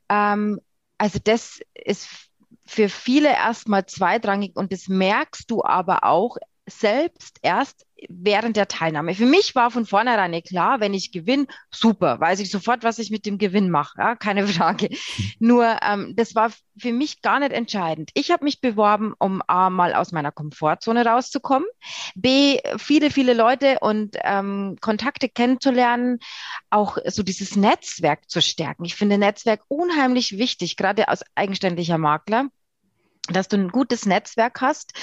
Ähm, 0.08 0.62
also 0.98 1.20
das 1.24 1.62
ist 1.74 2.28
für 2.69 2.88
viele 2.88 3.29
erstmal 3.29 3.85
zweitrangig 3.88 4.55
und 4.55 4.71
das 4.71 4.88
merkst 4.88 5.49
du 5.49 5.63
aber 5.63 6.03
auch 6.03 6.38
selbst 6.69 7.39
erst 7.41 7.85
während 8.07 8.55
der 8.55 8.67
Teilnahme. 8.67 9.13
Für 9.13 9.25
mich 9.25 9.55
war 9.55 9.71
von 9.71 9.85
vornherein 9.85 10.41
klar, 10.43 10.79
wenn 10.79 10.93
ich 10.93 11.11
gewinne, 11.11 11.47
super, 11.71 12.19
weiß 12.19 12.39
ich 12.39 12.49
sofort, 12.49 12.83
was 12.83 12.99
ich 12.99 13.11
mit 13.11 13.25
dem 13.25 13.38
Gewinn 13.38 13.69
mache, 13.69 13.97
ja, 13.97 14.15
keine 14.15 14.47
Frage. 14.47 14.89
Nur 15.39 15.77
ähm, 15.81 16.13
das 16.15 16.35
war 16.35 16.51
für 16.77 16.93
mich 16.93 17.21
gar 17.21 17.39
nicht 17.39 17.51
entscheidend. 17.51 18.11
Ich 18.13 18.31
habe 18.31 18.45
mich 18.45 18.61
beworben, 18.61 19.13
um 19.19 19.41
A, 19.47 19.69
mal 19.69 19.93
aus 19.93 20.11
meiner 20.11 20.31
Komfortzone 20.31 21.05
rauszukommen, 21.05 21.67
B, 22.15 22.59
viele, 22.77 23.11
viele 23.11 23.33
Leute 23.33 23.79
und 23.81 24.15
ähm, 24.23 24.77
Kontakte 24.79 25.27
kennenzulernen, 25.27 26.19
auch 26.69 26.97
so 27.05 27.23
dieses 27.23 27.55
Netzwerk 27.55 28.29
zu 28.29 28.41
stärken. 28.41 28.85
Ich 28.85 28.95
finde 28.95 29.17
Netzwerk 29.17 29.61
unheimlich 29.67 30.38
wichtig, 30.38 30.77
gerade 30.77 31.09
als 31.09 31.23
eigenständiger 31.35 31.97
Makler 31.97 32.49
dass 33.36 33.48
du 33.48 33.57
ein 33.57 33.69
gutes 33.69 34.05
Netzwerk 34.05 34.62
hast, 34.62 34.93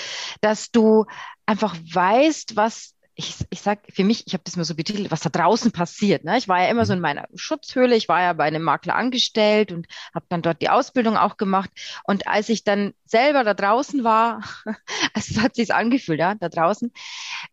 dass 0.41 0.71
du 0.71 1.07
einfach 1.47 1.77
weißt, 1.77 2.57
was 2.57 2.97
ich, 3.19 3.35
ich 3.49 3.63
sag 3.63 3.81
für 3.91 4.05
mich, 4.05 4.27
ich 4.27 4.35
habe 4.35 4.45
das 4.45 4.57
mal 4.57 4.65
so 4.65 4.75
betitelt, 4.75 5.11
was 5.11 5.23
da 5.23 5.31
draußen 5.31 5.73
passiert. 5.73 6.25
Ne? 6.25 6.37
Ich 6.37 6.49
war 6.49 6.63
ja 6.63 6.69
immer 6.69 6.85
so 6.85 6.93
in 6.93 7.01
meiner 7.01 7.27
Schutzhöhle, 7.35 7.97
ich 7.97 8.09
war 8.09 8.21
ja 8.21 8.35
bei 8.35 8.45
einem 8.45 8.63
Makler 8.63 8.95
angestellt 8.95 9.73
und 9.73 9.87
habe 10.15 10.27
dann 10.29 10.43
dort 10.43 10.61
die 10.61 10.69
Ausbildung 10.69 11.17
auch 11.17 11.39
gemacht. 11.39 11.71
Und 12.05 12.29
als 12.29 12.51
ich 12.51 12.63
dann 12.63 12.93
selber 13.07 13.43
da 13.43 13.55
draußen 13.55 14.05
war, 14.05 14.45
also 15.15 15.35
es 15.35 15.43
hat 15.43 15.55
sich 15.55 15.73
angefühlt, 15.73 16.21
ja, 16.21 16.35
da 16.35 16.51
draußen, 16.51 16.93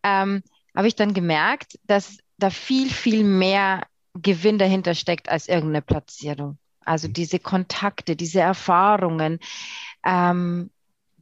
ähm, 0.03 0.43
habe 0.75 0.87
ich 0.87 0.95
dann 0.95 1.13
gemerkt, 1.13 1.79
dass 1.85 2.17
da 2.37 2.49
viel, 2.49 2.89
viel 2.89 3.23
mehr 3.23 3.83
Gewinn 4.15 4.57
dahinter 4.57 4.95
steckt 4.95 5.29
als 5.29 5.47
irgendeine 5.47 5.81
Platzierung. 5.81 6.57
Also 6.83 7.07
mhm. 7.07 7.13
diese 7.13 7.39
Kontakte, 7.39 8.17
diese 8.17 8.41
Erfahrungen, 8.41 9.39
ähm, 10.05 10.71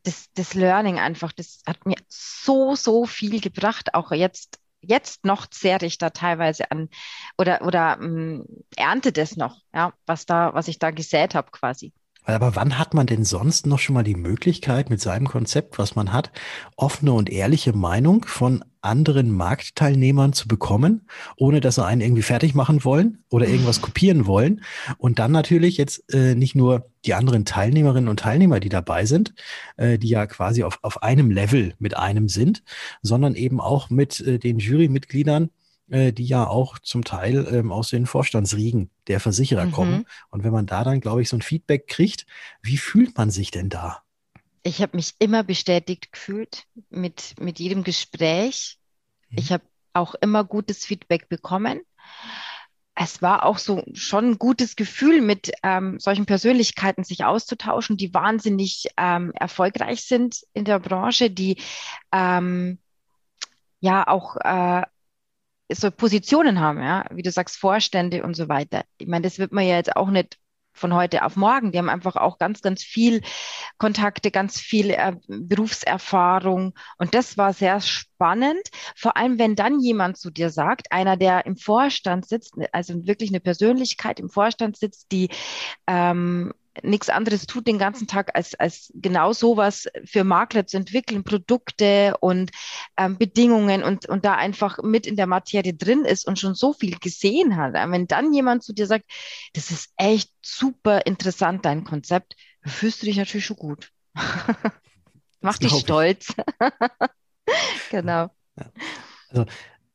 das, 0.03 0.31
das 0.33 0.53
Learning 0.55 0.99
einfach, 0.99 1.31
das 1.31 1.61
hat 1.67 1.85
mir 1.85 1.97
so, 2.07 2.75
so 2.75 3.05
viel 3.05 3.39
gebracht, 3.41 3.93
auch 3.93 4.11
jetzt, 4.11 4.59
jetzt 4.81 5.25
noch 5.25 5.47
zehre 5.47 5.85
ich 5.85 5.97
da 5.99 6.09
teilweise 6.11 6.71
an 6.71 6.89
oder, 7.37 7.61
oder 7.63 7.99
ähm, 8.01 8.45
ernte 8.75 9.11
das 9.11 9.37
noch, 9.37 9.59
ja, 9.73 9.93
was 10.05 10.25
da, 10.25 10.53
was 10.53 10.67
ich 10.67 10.79
da 10.79 10.91
gesät 10.91 11.35
habe 11.35 11.51
quasi. 11.51 11.93
Aber 12.23 12.55
wann 12.55 12.77
hat 12.77 12.93
man 12.93 13.07
denn 13.07 13.23
sonst 13.23 13.65
noch 13.65 13.79
schon 13.79 13.95
mal 13.95 14.03
die 14.03 14.15
Möglichkeit, 14.15 14.89
mit 14.89 15.01
seinem 15.01 15.27
Konzept, 15.27 15.79
was 15.79 15.95
man 15.95 16.13
hat, 16.13 16.31
offene 16.75 17.13
und 17.13 17.29
ehrliche 17.29 17.73
Meinung 17.73 18.25
von 18.25 18.63
anderen 18.81 19.31
Marktteilnehmern 19.31 20.33
zu 20.33 20.47
bekommen, 20.47 21.07
ohne 21.37 21.61
dass 21.61 21.75
sie 21.75 21.85
einen 21.85 22.01
irgendwie 22.01 22.21
fertig 22.21 22.53
machen 22.53 22.83
wollen 22.83 23.23
oder 23.29 23.47
irgendwas 23.47 23.81
kopieren 23.81 24.27
wollen? 24.27 24.63
Und 24.97 25.19
dann 25.19 25.31
natürlich 25.31 25.77
jetzt 25.77 26.13
äh, 26.13 26.35
nicht 26.35 26.55
nur 26.55 26.89
die 27.05 27.15
anderen 27.15 27.45
Teilnehmerinnen 27.45 28.09
und 28.09 28.19
Teilnehmer, 28.19 28.59
die 28.59 28.69
dabei 28.69 29.05
sind, 29.05 29.33
äh, 29.77 29.97
die 29.97 30.09
ja 30.09 30.27
quasi 30.27 30.63
auf, 30.63 30.79
auf 30.83 31.01
einem 31.01 31.31
Level 31.31 31.73
mit 31.79 31.97
einem 31.97 32.29
sind, 32.29 32.63
sondern 33.01 33.33
eben 33.33 33.59
auch 33.59 33.89
mit 33.89 34.19
äh, 34.19 34.37
den 34.37 34.59
Jurymitgliedern, 34.59 35.49
äh, 35.91 36.13
die 36.13 36.25
ja 36.25 36.47
auch 36.47 36.79
zum 36.79 37.03
Teil 37.03 37.47
ähm, 37.51 37.71
aus 37.71 37.89
den 37.89 38.05
Vorstandsriegen 38.05 38.89
der 39.07 39.19
Versicherer 39.19 39.65
mhm. 39.65 39.71
kommen. 39.71 40.05
Und 40.29 40.43
wenn 40.43 40.53
man 40.53 40.65
da 40.65 40.83
dann, 40.85 41.01
glaube 41.01 41.21
ich, 41.21 41.29
so 41.29 41.35
ein 41.35 41.41
Feedback 41.41 41.87
kriegt, 41.87 42.25
wie 42.61 42.77
fühlt 42.77 43.17
man 43.17 43.29
sich 43.29 43.51
denn 43.51 43.69
da? 43.69 44.01
Ich 44.63 44.81
habe 44.81 44.95
mich 44.95 45.15
immer 45.19 45.43
bestätigt 45.43 46.13
gefühlt 46.13 46.65
mit, 46.89 47.35
mit 47.39 47.59
jedem 47.59 47.83
Gespräch. 47.83 48.79
Mhm. 49.29 49.37
Ich 49.37 49.51
habe 49.51 49.63
auch 49.93 50.15
immer 50.15 50.45
gutes 50.45 50.85
Feedback 50.85 51.27
bekommen. 51.27 51.81
Es 52.95 53.21
war 53.21 53.45
auch 53.45 53.57
so 53.57 53.83
schon 53.93 54.31
ein 54.31 54.37
gutes 54.39 54.77
Gefühl, 54.77 55.21
mit 55.21 55.51
ähm, 55.63 55.99
solchen 55.99 56.25
Persönlichkeiten 56.25 57.03
sich 57.03 57.25
auszutauschen, 57.25 57.97
die 57.97 58.13
wahnsinnig 58.13 58.87
ähm, 58.95 59.31
erfolgreich 59.33 60.03
sind 60.03 60.41
in 60.53 60.63
der 60.63 60.79
Branche, 60.79 61.29
die 61.29 61.57
ähm, 62.13 62.79
ja 63.81 64.07
auch 64.07 64.37
äh, 64.37 64.83
so 65.73 65.91
Positionen 65.91 66.59
haben, 66.59 66.81
ja, 66.81 67.05
wie 67.11 67.23
du 67.23 67.31
sagst, 67.31 67.57
Vorstände 67.57 68.23
und 68.23 68.35
so 68.35 68.49
weiter. 68.49 68.83
Ich 68.97 69.07
meine, 69.07 69.23
das 69.23 69.39
wird 69.39 69.51
man 69.51 69.65
ja 69.65 69.75
jetzt 69.75 69.95
auch 69.95 70.09
nicht 70.09 70.37
von 70.73 70.93
heute 70.93 71.23
auf 71.23 71.35
morgen. 71.35 71.71
Die 71.71 71.77
haben 71.77 71.89
einfach 71.89 72.15
auch 72.15 72.37
ganz, 72.37 72.61
ganz 72.61 72.83
viel 72.83 73.21
Kontakte, 73.77 74.31
ganz 74.31 74.59
viel 74.59 74.91
äh, 74.91 75.13
Berufserfahrung. 75.27 76.73
Und 76.97 77.13
das 77.13 77.37
war 77.37 77.53
sehr 77.53 77.81
spannend. 77.81 78.61
Vor 78.95 79.17
allem, 79.17 79.37
wenn 79.37 79.55
dann 79.55 79.79
jemand 79.79 80.17
zu 80.17 80.31
dir 80.31 80.49
sagt, 80.49 80.91
einer, 80.91 81.17
der 81.17 81.45
im 81.45 81.57
Vorstand 81.57 82.27
sitzt, 82.27 82.55
also 82.71 83.05
wirklich 83.05 83.29
eine 83.29 83.39
Persönlichkeit 83.39 84.19
im 84.19 84.29
Vorstand 84.29 84.77
sitzt, 84.77 85.11
die 85.11 85.29
ähm, 85.87 86.53
nichts 86.83 87.09
anderes 87.09 87.45
tut 87.45 87.67
den 87.67 87.77
ganzen 87.77 88.07
Tag, 88.07 88.35
als, 88.35 88.55
als 88.55 88.91
genau 88.95 89.33
sowas 89.33 89.87
für 90.05 90.23
Makler 90.23 90.65
zu 90.65 90.77
entwickeln, 90.77 91.23
Produkte 91.23 92.15
und 92.19 92.51
ähm, 92.97 93.17
Bedingungen 93.17 93.83
und, 93.83 94.07
und 94.07 94.25
da 94.25 94.35
einfach 94.35 94.79
mit 94.81 95.05
in 95.05 95.15
der 95.15 95.27
Materie 95.27 95.73
drin 95.73 96.05
ist 96.05 96.27
und 96.27 96.39
schon 96.39 96.55
so 96.55 96.73
viel 96.73 96.97
gesehen 96.97 97.57
hat. 97.57 97.73
Wenn 97.73 98.07
dann 98.07 98.33
jemand 98.33 98.63
zu 98.63 98.73
dir 98.73 98.87
sagt, 98.87 99.05
das 99.53 99.71
ist 99.71 99.91
echt 99.97 100.31
super 100.41 101.05
interessant, 101.05 101.65
dein 101.65 101.83
Konzept, 101.83 102.35
fühlst 102.65 103.01
du 103.01 103.05
dich 103.05 103.17
natürlich 103.17 103.45
schon 103.45 103.57
gut. 103.57 103.91
Macht 105.41 105.63
dich 105.63 105.73
stolz. 105.73 106.33
genau. 107.89 108.29
Ja. 108.55 108.71
Also, 109.29 109.45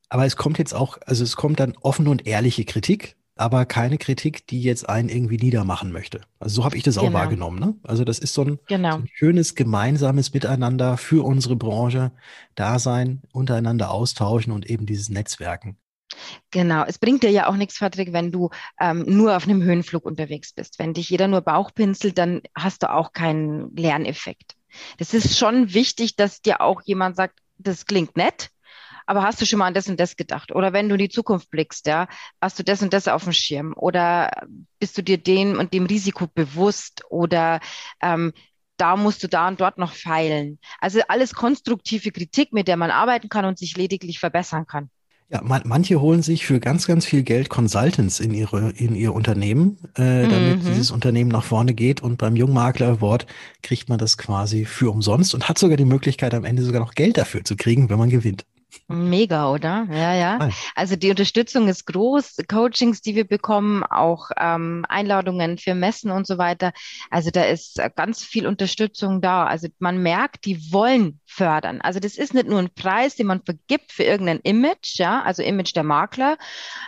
aber 0.09 0.27
es 0.27 0.37
kommt 0.37 0.59
jetzt 0.59 0.75
auch, 0.75 0.99
also 1.07 1.25
es 1.25 1.37
kommt 1.37 1.61
dann 1.61 1.77
offene 1.81 2.11
und 2.11 2.27
ehrliche 2.27 2.65
Kritik 2.65 3.17
aber 3.37 3.67
keine 3.67 3.99
Kritik, 3.99 4.47
die 4.47 4.63
jetzt 4.63 4.89
einen 4.89 5.11
irgendwie 5.11 5.37
niedermachen 5.37 5.93
möchte. 5.93 6.23
Also 6.41 6.57
so 6.57 6.65
habe 6.65 6.77
ich 6.77 6.83
das 6.83 6.97
genau. 6.97 7.09
auch 7.09 7.13
wahrgenommen. 7.13 7.59
Ne? 7.59 7.75
Also 7.85 8.05
das 8.05 8.19
ist 8.19 8.35
so 8.35 8.43
ein, 8.43 8.59
genau. 8.67 8.93
so 8.93 8.99
ein, 8.99 9.09
schönes 9.13 9.55
gemeinsames 9.55 10.33
Miteinander 10.33 10.97
für 10.97 11.25
unsere 11.25 11.55
Branche, 11.55 12.13
da 12.55 12.79
sein, 12.79 13.23
untereinander 13.33 13.91
austauschen 13.91 14.53
und 14.53 14.69
eben 14.69 14.87
dieses 14.87 15.11
Netzwerken. 15.11 15.77
Genau, 16.51 16.85
es 16.85 16.99
bringt 16.99 17.23
dir 17.23 17.31
ja 17.31 17.49
auch 17.49 17.57
nichts, 17.57 17.79
Patrick, 17.79 18.13
wenn 18.13 18.33
du 18.33 18.51
ähm, 18.81 19.05
nur 19.07 19.37
auf 19.37 19.45
einem 19.45 19.63
Höhenflug 19.63 20.07
unterwegs 20.07 20.53
bist. 20.53 20.79
Wenn 20.79 20.95
dich 20.95 21.11
jeder 21.11 21.29
nur 21.29 21.43
Bauch 21.43 21.75
pinselt, 21.75 22.17
dann 22.17 22.41
hast 22.55 22.83
du 22.83 22.91
auch 22.91 23.13
keinen 23.13 23.75
Lerneffekt. 23.77 24.55
Das 24.99 25.13
ist 25.13 25.39
schon 25.39 25.75
wichtig, 25.75 26.17
dass 26.17 26.41
dir 26.41 26.61
auch 26.61 26.81
jemand 26.85 27.17
sagt, 27.17 27.41
das 27.59 27.87
klingt 27.87 28.17
nett, 28.17 28.51
aber 29.07 29.23
hast 29.23 29.41
du 29.41 29.47
schon 29.47 29.61
mal 29.61 29.67
an 29.67 29.75
das 29.75 29.89
und 29.89 29.99
das 29.99 30.17
gedacht? 30.17 30.53
Oder 30.53 30.73
wenn 30.73 30.89
du 30.89 30.97
in 30.97 31.01
die 31.01 31.09
Zukunft 31.09 31.51
blickst, 31.51 31.87
ja, 31.87 32.09
hast 32.41 32.59
du 32.59 32.65
das 32.65 32.83
und 32.83 32.93
das 32.93 33.09
auf 33.09 33.25
dem 33.25 33.33
Schirm? 33.33 33.73
Oder 33.77 34.31
bist 34.79 34.99
du 34.99 35.03
dir 35.03 35.19
dem 35.19 35.59
und 35.59 35.73
dem 35.73 35.87
Risiko 35.87 36.27
bewusst? 36.27 37.03
Oder 37.09 37.61
ähm, 38.03 38.33
da 38.77 38.97
musst 38.97 39.23
du 39.23 39.29
da 39.29 39.49
und 39.49 39.61
dort 39.61 39.79
noch 39.79 39.93
feilen. 39.93 40.59
Also 40.81 41.01
alles 41.09 41.35
konstruktive 41.35 42.11
Kritik, 42.11 42.53
mit 42.53 42.69
der 42.69 42.77
man 42.77 42.91
arbeiten 42.91 43.29
kann 43.29 43.45
und 43.45 43.59
sich 43.59 43.77
lediglich 43.77 44.19
verbessern 44.19 44.67
kann. 44.67 44.91
Ja, 45.29 45.43
man, 45.43 45.63
manche 45.65 46.01
holen 46.01 46.23
sich 46.23 46.47
für 46.47 46.61
ganz, 46.61 46.87
ganz 46.87 47.05
viel 47.05 47.25
Geld 47.25 47.49
Consultants 47.49 48.21
in 48.21 48.33
ihre 48.33 48.71
in 48.71 48.95
ihr 48.95 49.13
Unternehmen, 49.13 49.79
äh, 49.95 50.29
damit 50.29 50.63
mhm. 50.63 50.67
dieses 50.67 50.93
Unternehmen 50.93 51.31
nach 51.31 51.43
vorne 51.43 51.75
geht. 51.75 52.01
Und 52.01 52.19
beim 52.19 52.37
Jungmakler 52.37 52.89
Award 52.89 53.27
kriegt 53.63 53.89
man 53.89 53.99
das 53.99 54.19
quasi 54.19 54.65
für 54.65 54.93
umsonst 54.93 55.35
und 55.35 55.49
hat 55.49 55.59
sogar 55.59 55.77
die 55.77 55.85
Möglichkeit, 55.85 56.33
am 56.33 56.45
Ende 56.45 56.63
sogar 56.63 56.81
noch 56.81 56.95
Geld 56.95 57.19
dafür 57.19 57.43
zu 57.43 57.57
kriegen, 57.57 57.91
wenn 57.91 57.99
man 57.99 58.11
gewinnt. 58.11 58.45
Mega, 58.89 59.51
oder? 59.51 59.89
Ja, 59.91 60.15
ja. 60.15 60.49
Also 60.77 60.95
die 60.95 61.11
Unterstützung 61.11 61.67
ist 61.67 61.87
groß, 61.87 62.37
Coachings, 62.49 63.03
die 63.03 63.17
wir 63.17 63.27
bekommen, 63.27 63.83
auch 63.83 64.31
ähm, 64.37 64.85
Einladungen 64.89 65.59
für 65.59 65.75
Messen 65.75 66.13
und 66.13 66.25
so 66.25 66.39
weiter. 66.39 66.73
Also 67.11 67.31
da 67.33 67.43
ist 67.43 67.81
ganz 67.97 68.23
viel 68.23 68.47
Unterstützung 68.47 69.21
da. 69.21 69.45
Also 69.45 69.67
man 69.81 70.01
merkt, 70.03 70.45
die 70.45 70.73
wollen 70.73 71.21
fördern. 71.27 71.81
Also 71.81 71.99
das 71.99 72.17
ist 72.17 72.33
nicht 72.33 72.47
nur 72.47 72.61
ein 72.61 72.73
Preis, 72.75 73.17
den 73.17 73.27
man 73.27 73.43
vergibt 73.43 73.91
für 73.91 74.05
irgendein 74.05 74.39
Image, 74.41 74.99
ja, 74.99 75.21
also 75.23 75.43
Image 75.43 75.75
der 75.75 75.83
Makler 75.83 76.39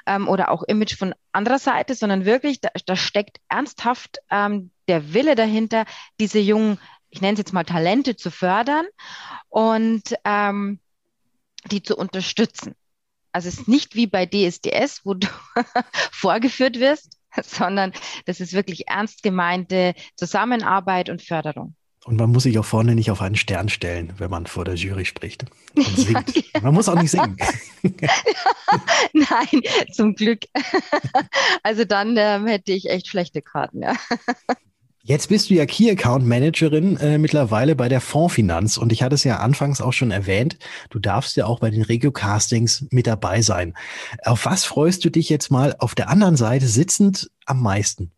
ähm, 0.06 0.28
oder 0.28 0.52
auch 0.52 0.62
Image 0.62 0.96
von 0.96 1.16
anderer 1.32 1.58
Seite, 1.58 1.96
sondern 1.96 2.24
wirklich, 2.24 2.60
da, 2.60 2.68
da 2.86 2.94
steckt 2.94 3.40
ernsthaft 3.48 4.18
ähm, 4.30 4.70
der 4.86 5.14
Wille 5.14 5.34
dahinter, 5.34 5.84
diese 6.20 6.38
jungen, 6.38 6.78
ich 7.10 7.20
nenne 7.20 7.32
es 7.32 7.38
jetzt 7.38 7.52
mal 7.52 7.64
Talente 7.64 8.14
zu 8.14 8.30
fördern. 8.30 8.86
Und 9.48 10.14
ähm, 10.24 10.78
die 11.68 11.82
zu 11.82 11.96
unterstützen. 11.96 12.74
Also 13.32 13.48
es 13.48 13.58
ist 13.58 13.68
nicht 13.68 13.94
wie 13.94 14.06
bei 14.06 14.26
DSDS, 14.26 15.02
wo 15.04 15.14
du 15.14 15.28
vorgeführt 16.12 16.80
wirst, 16.80 17.18
sondern 17.42 17.92
das 18.26 18.40
ist 18.40 18.52
wirklich 18.52 18.88
ernst 18.88 19.22
gemeinte 19.22 19.94
Zusammenarbeit 20.16 21.10
und 21.10 21.22
Förderung. 21.22 21.74
Und 22.04 22.16
man 22.16 22.30
muss 22.30 22.44
sich 22.44 22.58
auch 22.58 22.64
vorne 22.64 22.94
nicht 22.94 23.10
auf 23.10 23.20
einen 23.20 23.34
Stern 23.34 23.68
stellen, 23.68 24.14
wenn 24.16 24.30
man 24.30 24.46
vor 24.46 24.64
der 24.64 24.76
Jury 24.76 25.04
spricht 25.04 25.44
und 25.74 25.84
singt. 25.84 26.34
Ja, 26.54 26.62
man 26.62 26.72
muss 26.72 26.88
auch 26.88 27.00
nicht 27.00 27.10
singen. 27.10 27.36
Nein, 29.12 29.62
zum 29.92 30.14
Glück. 30.14 30.40
Also 31.62 31.84
dann 31.84 32.16
ähm, 32.16 32.46
hätte 32.46 32.72
ich 32.72 32.88
echt 32.88 33.08
schlechte 33.08 33.42
Karten, 33.42 33.82
ja. 33.82 33.94
Jetzt 35.08 35.30
bist 35.30 35.48
du 35.48 35.54
ja 35.54 35.64
Key 35.64 35.90
Account 35.90 36.26
Managerin 36.26 36.98
äh, 36.98 37.16
mittlerweile 37.16 37.74
bei 37.74 37.88
der 37.88 38.02
Fondsfinanz 38.02 38.76
und 38.76 38.92
ich 38.92 39.02
hatte 39.02 39.14
es 39.14 39.24
ja 39.24 39.38
anfangs 39.38 39.80
auch 39.80 39.94
schon 39.94 40.10
erwähnt, 40.10 40.58
du 40.90 40.98
darfst 40.98 41.34
ja 41.38 41.46
auch 41.46 41.60
bei 41.60 41.70
den 41.70 41.80
Regio-Castings 41.80 42.88
mit 42.90 43.06
dabei 43.06 43.40
sein. 43.40 43.72
Auf 44.22 44.44
was 44.44 44.66
freust 44.66 45.02
du 45.06 45.10
dich 45.10 45.30
jetzt 45.30 45.50
mal 45.50 45.74
auf 45.78 45.94
der 45.94 46.10
anderen 46.10 46.36
Seite 46.36 46.66
sitzend 46.66 47.30
am 47.46 47.62
meisten? 47.62 48.12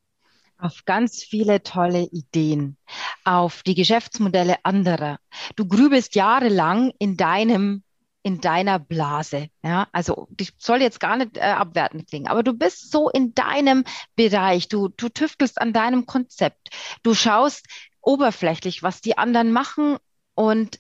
Auf 0.59 0.85
ganz 0.85 1.23
viele 1.23 1.63
tolle 1.63 2.09
Ideen, 2.11 2.77
auf 3.23 3.63
die 3.63 3.77
Geschäftsmodelle 3.77 4.57
anderer. 4.65 5.21
Du 5.55 5.67
grübelst 5.67 6.17
jahrelang 6.17 6.91
in 6.99 7.17
deinem 7.17 7.85
in 8.23 8.41
deiner 8.41 8.79
Blase. 8.79 9.49
Ja, 9.63 9.89
also 9.93 10.29
ich 10.39 10.53
soll 10.59 10.83
jetzt 10.83 11.01
gar 11.01 11.17
nicht 11.17 11.37
äh, 11.37 11.41
abwertend 11.41 12.09
klingen, 12.09 12.29
aber 12.29 12.43
du 12.43 12.53
bist 12.53 12.91
so 12.91 13.09
in 13.09 13.35
deinem 13.35 13.85
Bereich. 14.15 14.69
Du, 14.69 14.89
du 14.89 15.09
tüftelst 15.09 15.61
an 15.61 15.73
deinem 15.73 16.07
Konzept. 16.07 16.69
Du 17.03 17.15
schaust 17.15 17.67
oberflächlich, 18.03 18.83
was 18.83 19.01
die 19.01 19.17
anderen 19.19 19.53
machen 19.53 19.97
und 20.35 20.79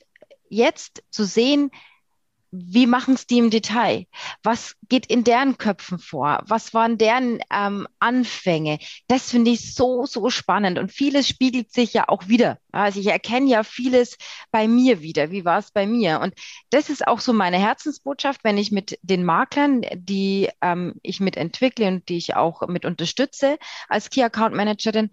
jetzt 0.48 1.02
zu 1.10 1.24
sehen, 1.24 1.70
wie 2.52 2.86
machen 2.86 3.14
es 3.14 3.26
die 3.26 3.38
im 3.38 3.50
Detail? 3.50 4.06
Was 4.42 4.76
geht 4.88 5.06
in 5.06 5.22
deren 5.24 5.56
Köpfen 5.56 5.98
vor? 5.98 6.42
Was 6.46 6.74
waren 6.74 6.98
deren 6.98 7.40
ähm, 7.52 7.86
Anfänge? 8.00 8.78
Das 9.06 9.30
finde 9.30 9.52
ich 9.52 9.74
so, 9.74 10.04
so 10.06 10.30
spannend. 10.30 10.78
Und 10.78 10.90
vieles 10.90 11.28
spiegelt 11.28 11.72
sich 11.72 11.92
ja 11.92 12.08
auch 12.08 12.26
wieder. 12.28 12.58
Also 12.72 13.00
ich 13.00 13.06
erkenne 13.06 13.48
ja 13.48 13.62
vieles 13.62 14.16
bei 14.50 14.66
mir 14.66 15.00
wieder. 15.00 15.30
Wie 15.30 15.44
war 15.44 15.58
es 15.58 15.70
bei 15.70 15.86
mir? 15.86 16.20
Und 16.20 16.34
das 16.70 16.90
ist 16.90 17.06
auch 17.06 17.20
so 17.20 17.32
meine 17.32 17.58
Herzensbotschaft, 17.58 18.42
wenn 18.42 18.58
ich 18.58 18.72
mit 18.72 18.98
den 19.02 19.24
Maklern, 19.24 19.82
die 19.94 20.48
ähm, 20.60 20.94
ich 21.02 21.20
mit 21.20 21.36
entwickle 21.36 21.86
und 21.88 22.08
die 22.08 22.16
ich 22.16 22.34
auch 22.34 22.66
mit 22.66 22.84
unterstütze 22.84 23.58
als 23.88 24.10
Key 24.10 24.22
Account 24.22 24.54
Managerin, 24.54 25.10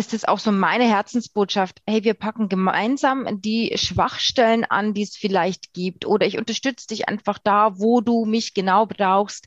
ist 0.00 0.14
es 0.14 0.24
auch 0.24 0.38
so 0.38 0.50
meine 0.50 0.84
Herzensbotschaft, 0.84 1.82
hey, 1.86 2.04
wir 2.04 2.14
packen 2.14 2.48
gemeinsam 2.48 3.42
die 3.42 3.76
Schwachstellen 3.76 4.64
an, 4.64 4.94
die 4.94 5.02
es 5.02 5.14
vielleicht 5.14 5.74
gibt, 5.74 6.06
oder 6.06 6.26
ich 6.26 6.38
unterstütze 6.38 6.86
dich 6.86 7.06
einfach 7.06 7.38
da, 7.38 7.78
wo 7.78 8.00
du 8.00 8.24
mich 8.24 8.54
genau 8.54 8.86
brauchst, 8.86 9.46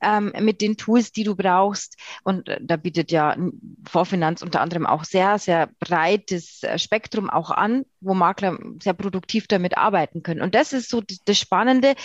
ähm, 0.00 0.32
mit 0.38 0.60
den 0.60 0.76
Tools, 0.76 1.10
die 1.10 1.24
du 1.24 1.34
brauchst. 1.34 1.96
Und 2.22 2.48
äh, 2.48 2.60
da 2.62 2.76
bietet 2.76 3.10
ja 3.10 3.36
Vorfinanz 3.88 4.40
unter 4.40 4.60
anderem 4.60 4.86
auch 4.86 5.02
sehr, 5.02 5.40
sehr 5.40 5.68
breites 5.80 6.62
äh, 6.62 6.78
Spektrum 6.78 7.28
auch 7.28 7.50
an, 7.50 7.84
wo 8.00 8.14
Makler 8.14 8.56
sehr 8.80 8.94
produktiv 8.94 9.48
damit 9.48 9.76
arbeiten 9.76 10.22
können. 10.22 10.42
Und 10.42 10.54
das 10.54 10.72
ist 10.72 10.90
so 10.90 11.02
das 11.24 11.38
Spannende 11.38 11.96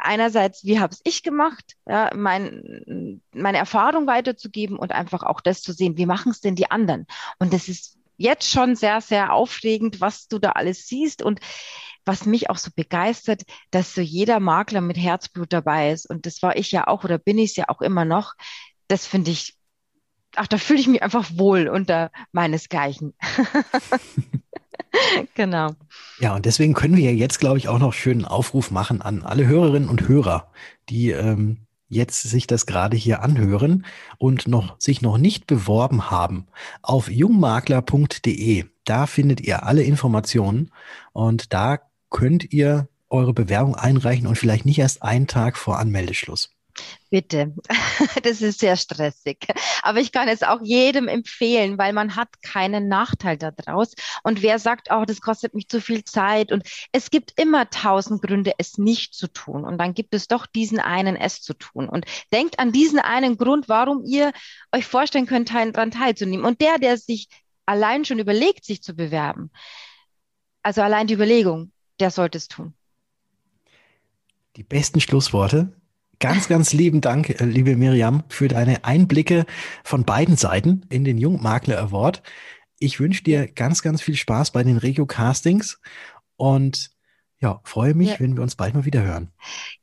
einerseits, 0.00 0.64
wie 0.64 0.80
habe 0.80 0.96
ich 1.04 1.22
gemacht, 1.22 1.76
ja, 1.86 2.10
mein, 2.14 3.20
meine 3.32 3.58
Erfahrung 3.58 4.06
weiterzugeben 4.06 4.78
und 4.78 4.92
einfach 4.92 5.22
auch 5.22 5.40
das 5.40 5.62
zu 5.62 5.72
sehen, 5.72 5.96
wie 5.96 6.06
machen 6.06 6.32
es 6.32 6.40
denn 6.40 6.54
die 6.54 6.70
anderen? 6.70 7.06
Und 7.38 7.52
das 7.52 7.68
ist 7.68 7.98
jetzt 8.16 8.50
schon 8.50 8.76
sehr, 8.76 9.00
sehr 9.00 9.32
aufregend, 9.32 10.00
was 10.00 10.28
du 10.28 10.38
da 10.38 10.50
alles 10.52 10.86
siehst 10.86 11.22
und 11.22 11.40
was 12.04 12.26
mich 12.26 12.50
auch 12.50 12.56
so 12.56 12.70
begeistert, 12.74 13.42
dass 13.70 13.94
so 13.94 14.00
jeder 14.00 14.40
Makler 14.40 14.80
mit 14.80 14.96
Herzblut 14.96 15.52
dabei 15.52 15.92
ist. 15.92 16.08
Und 16.08 16.26
das 16.26 16.42
war 16.42 16.56
ich 16.56 16.72
ja 16.72 16.86
auch 16.86 17.04
oder 17.04 17.18
bin 17.18 17.38
ich 17.38 17.50
es 17.50 17.56
ja 17.56 17.68
auch 17.68 17.80
immer 17.80 18.04
noch. 18.04 18.34
Das 18.88 19.06
finde 19.06 19.30
ich, 19.30 19.56
ach, 20.34 20.46
da 20.46 20.58
fühle 20.58 20.80
ich 20.80 20.88
mich 20.88 21.02
einfach 21.02 21.30
wohl 21.34 21.68
unter 21.68 22.10
meinesgleichen. 22.32 23.14
genau. 25.34 25.74
Ja, 26.18 26.34
und 26.34 26.44
deswegen 26.46 26.74
können 26.74 26.96
wir 26.96 27.14
jetzt, 27.14 27.38
glaube 27.38 27.58
ich, 27.58 27.68
auch 27.68 27.78
noch 27.78 27.92
schönen 27.92 28.24
Aufruf 28.24 28.70
machen 28.70 29.02
an 29.02 29.22
alle 29.22 29.46
Hörerinnen 29.46 29.88
und 29.88 30.08
Hörer, 30.08 30.50
die 30.88 31.10
ähm, 31.10 31.58
jetzt 31.88 32.22
sich 32.22 32.46
das 32.46 32.66
gerade 32.66 32.96
hier 32.96 33.22
anhören 33.22 33.86
und 34.18 34.46
noch 34.48 34.78
sich 34.78 35.02
noch 35.02 35.18
nicht 35.18 35.46
beworben 35.46 36.10
haben. 36.10 36.46
Auf 36.82 37.10
jungmakler.de, 37.10 38.64
da 38.84 39.06
findet 39.06 39.40
ihr 39.40 39.64
alle 39.64 39.82
Informationen 39.82 40.70
und 41.12 41.52
da 41.52 41.78
könnt 42.10 42.52
ihr 42.52 42.88
eure 43.10 43.32
Bewerbung 43.32 43.74
einreichen 43.74 44.26
und 44.26 44.36
vielleicht 44.36 44.66
nicht 44.66 44.78
erst 44.78 45.02
einen 45.02 45.26
Tag 45.26 45.56
vor 45.56 45.78
Anmeldeschluss. 45.78 46.50
Bitte, 47.10 47.54
das 48.22 48.42
ist 48.42 48.60
sehr 48.60 48.76
stressig. 48.76 49.38
Aber 49.82 49.98
ich 49.98 50.12
kann 50.12 50.28
es 50.28 50.42
auch 50.42 50.60
jedem 50.62 51.08
empfehlen, 51.08 51.78
weil 51.78 51.92
man 51.94 52.16
hat 52.16 52.42
keinen 52.42 52.88
Nachteil 52.88 53.38
daraus. 53.38 53.94
Und 54.22 54.42
wer 54.42 54.58
sagt, 54.58 54.88
oh, 54.90 55.04
das 55.06 55.20
kostet 55.20 55.54
mich 55.54 55.68
zu 55.68 55.80
viel 55.80 56.04
Zeit 56.04 56.52
und 56.52 56.68
es 56.92 57.10
gibt 57.10 57.40
immer 57.40 57.70
tausend 57.70 58.20
Gründe, 58.20 58.52
es 58.58 58.76
nicht 58.76 59.14
zu 59.14 59.26
tun. 59.28 59.64
Und 59.64 59.78
dann 59.78 59.94
gibt 59.94 60.14
es 60.14 60.28
doch 60.28 60.46
diesen 60.46 60.80
einen, 60.80 61.16
es 61.16 61.40
zu 61.40 61.54
tun. 61.54 61.88
Und 61.88 62.04
denkt 62.32 62.58
an 62.58 62.72
diesen 62.72 62.98
einen 62.98 63.38
Grund, 63.38 63.68
warum 63.68 64.04
ihr 64.04 64.32
euch 64.72 64.84
vorstellen 64.84 65.26
könnt, 65.26 65.50
daran 65.50 65.90
teilzunehmen. 65.90 66.44
Und 66.44 66.60
der, 66.60 66.78
der 66.78 66.98
sich 66.98 67.28
allein 67.64 68.04
schon 68.04 68.18
überlegt, 68.18 68.64
sich 68.66 68.82
zu 68.82 68.94
bewerben, 68.94 69.50
also 70.62 70.82
allein 70.82 71.06
die 71.06 71.14
Überlegung, 71.14 71.72
der 72.00 72.10
sollte 72.10 72.36
es 72.36 72.48
tun. 72.48 72.74
Die 74.56 74.64
besten 74.64 75.00
Schlussworte. 75.00 75.72
Ganz, 76.20 76.48
ganz 76.48 76.72
lieben 76.72 77.00
Dank, 77.00 77.30
äh, 77.30 77.44
liebe 77.44 77.76
Miriam, 77.76 78.24
für 78.28 78.48
deine 78.48 78.84
Einblicke 78.84 79.46
von 79.84 80.04
beiden 80.04 80.36
Seiten 80.36 80.84
in 80.88 81.04
den 81.04 81.16
Jungmakler 81.16 81.78
Award. 81.78 82.22
Ich 82.80 82.98
wünsche 82.98 83.22
dir 83.22 83.46
ganz, 83.46 83.82
ganz 83.82 84.02
viel 84.02 84.16
Spaß 84.16 84.50
bei 84.50 84.64
den 84.64 84.78
Regio-Castings 84.78 85.80
und 86.36 86.90
ja, 87.40 87.60
freue 87.62 87.94
mich, 87.94 88.10
ja. 88.10 88.20
wenn 88.20 88.36
wir 88.36 88.42
uns 88.42 88.56
bald 88.56 88.74
mal 88.74 88.84
wieder 88.84 89.02
hören. 89.02 89.30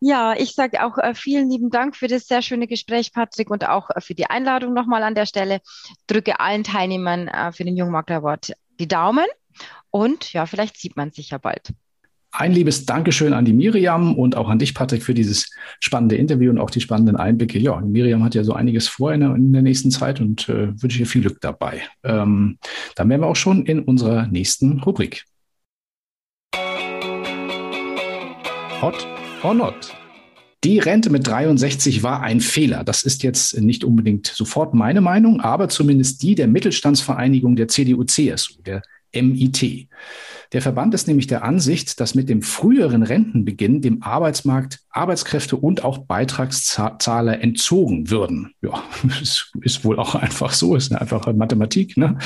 Ja, 0.01 0.33
ich 0.33 0.55
sage 0.55 0.85
auch 0.85 0.97
äh, 0.97 1.15
vielen 1.15 1.49
lieben 1.49 1.69
Dank 1.69 1.95
für 1.95 2.09
das 2.09 2.27
sehr 2.27 2.41
schöne 2.41 2.67
Gespräch, 2.67 3.13
Patrick, 3.13 3.49
und 3.49 3.65
auch 3.65 3.89
äh, 3.91 4.01
für 4.01 4.13
die 4.13 4.29
Einladung 4.29 4.73
nochmal 4.73 5.03
an 5.03 5.15
der 5.15 5.25
Stelle. 5.25 5.61
Drücke 6.07 6.41
allen 6.41 6.65
Teilnehmern 6.65 7.29
äh, 7.29 7.53
für 7.53 7.63
den 7.63 7.77
Jungmakler 7.77 8.17
Award 8.17 8.51
die 8.77 8.89
Daumen 8.89 9.25
und 9.89 10.33
ja, 10.33 10.45
vielleicht 10.45 10.77
sieht 10.77 10.97
man 10.97 11.11
sich 11.11 11.29
ja 11.29 11.37
bald. 11.37 11.73
Ein 12.37 12.51
liebes 12.51 12.85
Dankeschön 12.85 13.31
an 13.31 13.45
die 13.45 13.53
Miriam 13.53 14.13
und 14.13 14.35
auch 14.35 14.49
an 14.49 14.59
dich, 14.59 14.73
Patrick, 14.73 15.03
für 15.03 15.13
dieses 15.13 15.49
spannende 15.79 16.17
Interview 16.17 16.51
und 16.51 16.57
auch 16.57 16.69
die 16.69 16.81
spannenden 16.81 17.15
Einblicke. 17.15 17.57
Ja, 17.59 17.79
Miriam 17.79 18.25
hat 18.25 18.35
ja 18.35 18.43
so 18.43 18.51
einiges 18.51 18.89
vor 18.89 19.13
in 19.13 19.21
der, 19.21 19.35
in 19.35 19.53
der 19.53 19.61
nächsten 19.61 19.89
Zeit 19.89 20.19
und 20.19 20.49
äh, 20.49 20.73
wünsche 20.81 20.99
ihr 20.99 21.07
viel 21.07 21.21
Glück 21.21 21.39
dabei. 21.39 21.83
Ähm, 22.03 22.57
dann 22.95 23.09
wären 23.09 23.21
wir 23.21 23.27
auch 23.27 23.37
schon 23.37 23.65
in 23.65 23.79
unserer 23.79 24.27
nächsten 24.27 24.81
Rubrik. 24.81 25.23
Hot 28.81 29.07
or 29.41 29.53
not? 29.53 29.95
Die 30.65 30.79
Rente 30.79 31.09
mit 31.09 31.25
63 31.25 32.03
war 32.03 32.21
ein 32.21 32.41
Fehler. 32.41 32.83
Das 32.83 33.03
ist 33.03 33.23
jetzt 33.23 33.61
nicht 33.61 33.85
unbedingt 33.85 34.27
sofort 34.27 34.73
meine 34.73 34.99
Meinung, 34.99 35.39
aber 35.39 35.69
zumindest 35.69 36.21
die 36.21 36.35
der 36.35 36.49
Mittelstandsvereinigung 36.49 37.55
der 37.55 37.69
CDU-CSU, 37.69 38.61
der 38.63 38.81
MIT. 39.15 39.87
Der 40.53 40.61
Verband 40.61 40.93
ist 40.93 41.07
nämlich 41.07 41.27
der 41.27 41.43
Ansicht, 41.43 41.99
dass 41.99 42.15
mit 42.15 42.29
dem 42.29 42.41
früheren 42.41 43.03
Rentenbeginn 43.03 43.81
dem 43.81 44.03
Arbeitsmarkt 44.03 44.79
Arbeitskräfte 44.89 45.57
und 45.57 45.83
auch 45.83 45.97
Beitragszahler 45.99 47.41
entzogen 47.41 48.09
würden. 48.09 48.53
Ja, 48.61 48.83
ist, 49.21 49.51
ist 49.61 49.83
wohl 49.83 49.99
auch 49.99 50.15
einfach 50.15 50.53
so, 50.53 50.75
ist 50.75 50.91
eine 50.91 51.01
einfache 51.01 51.33
Mathematik. 51.33 51.97
Ne? 51.97 52.17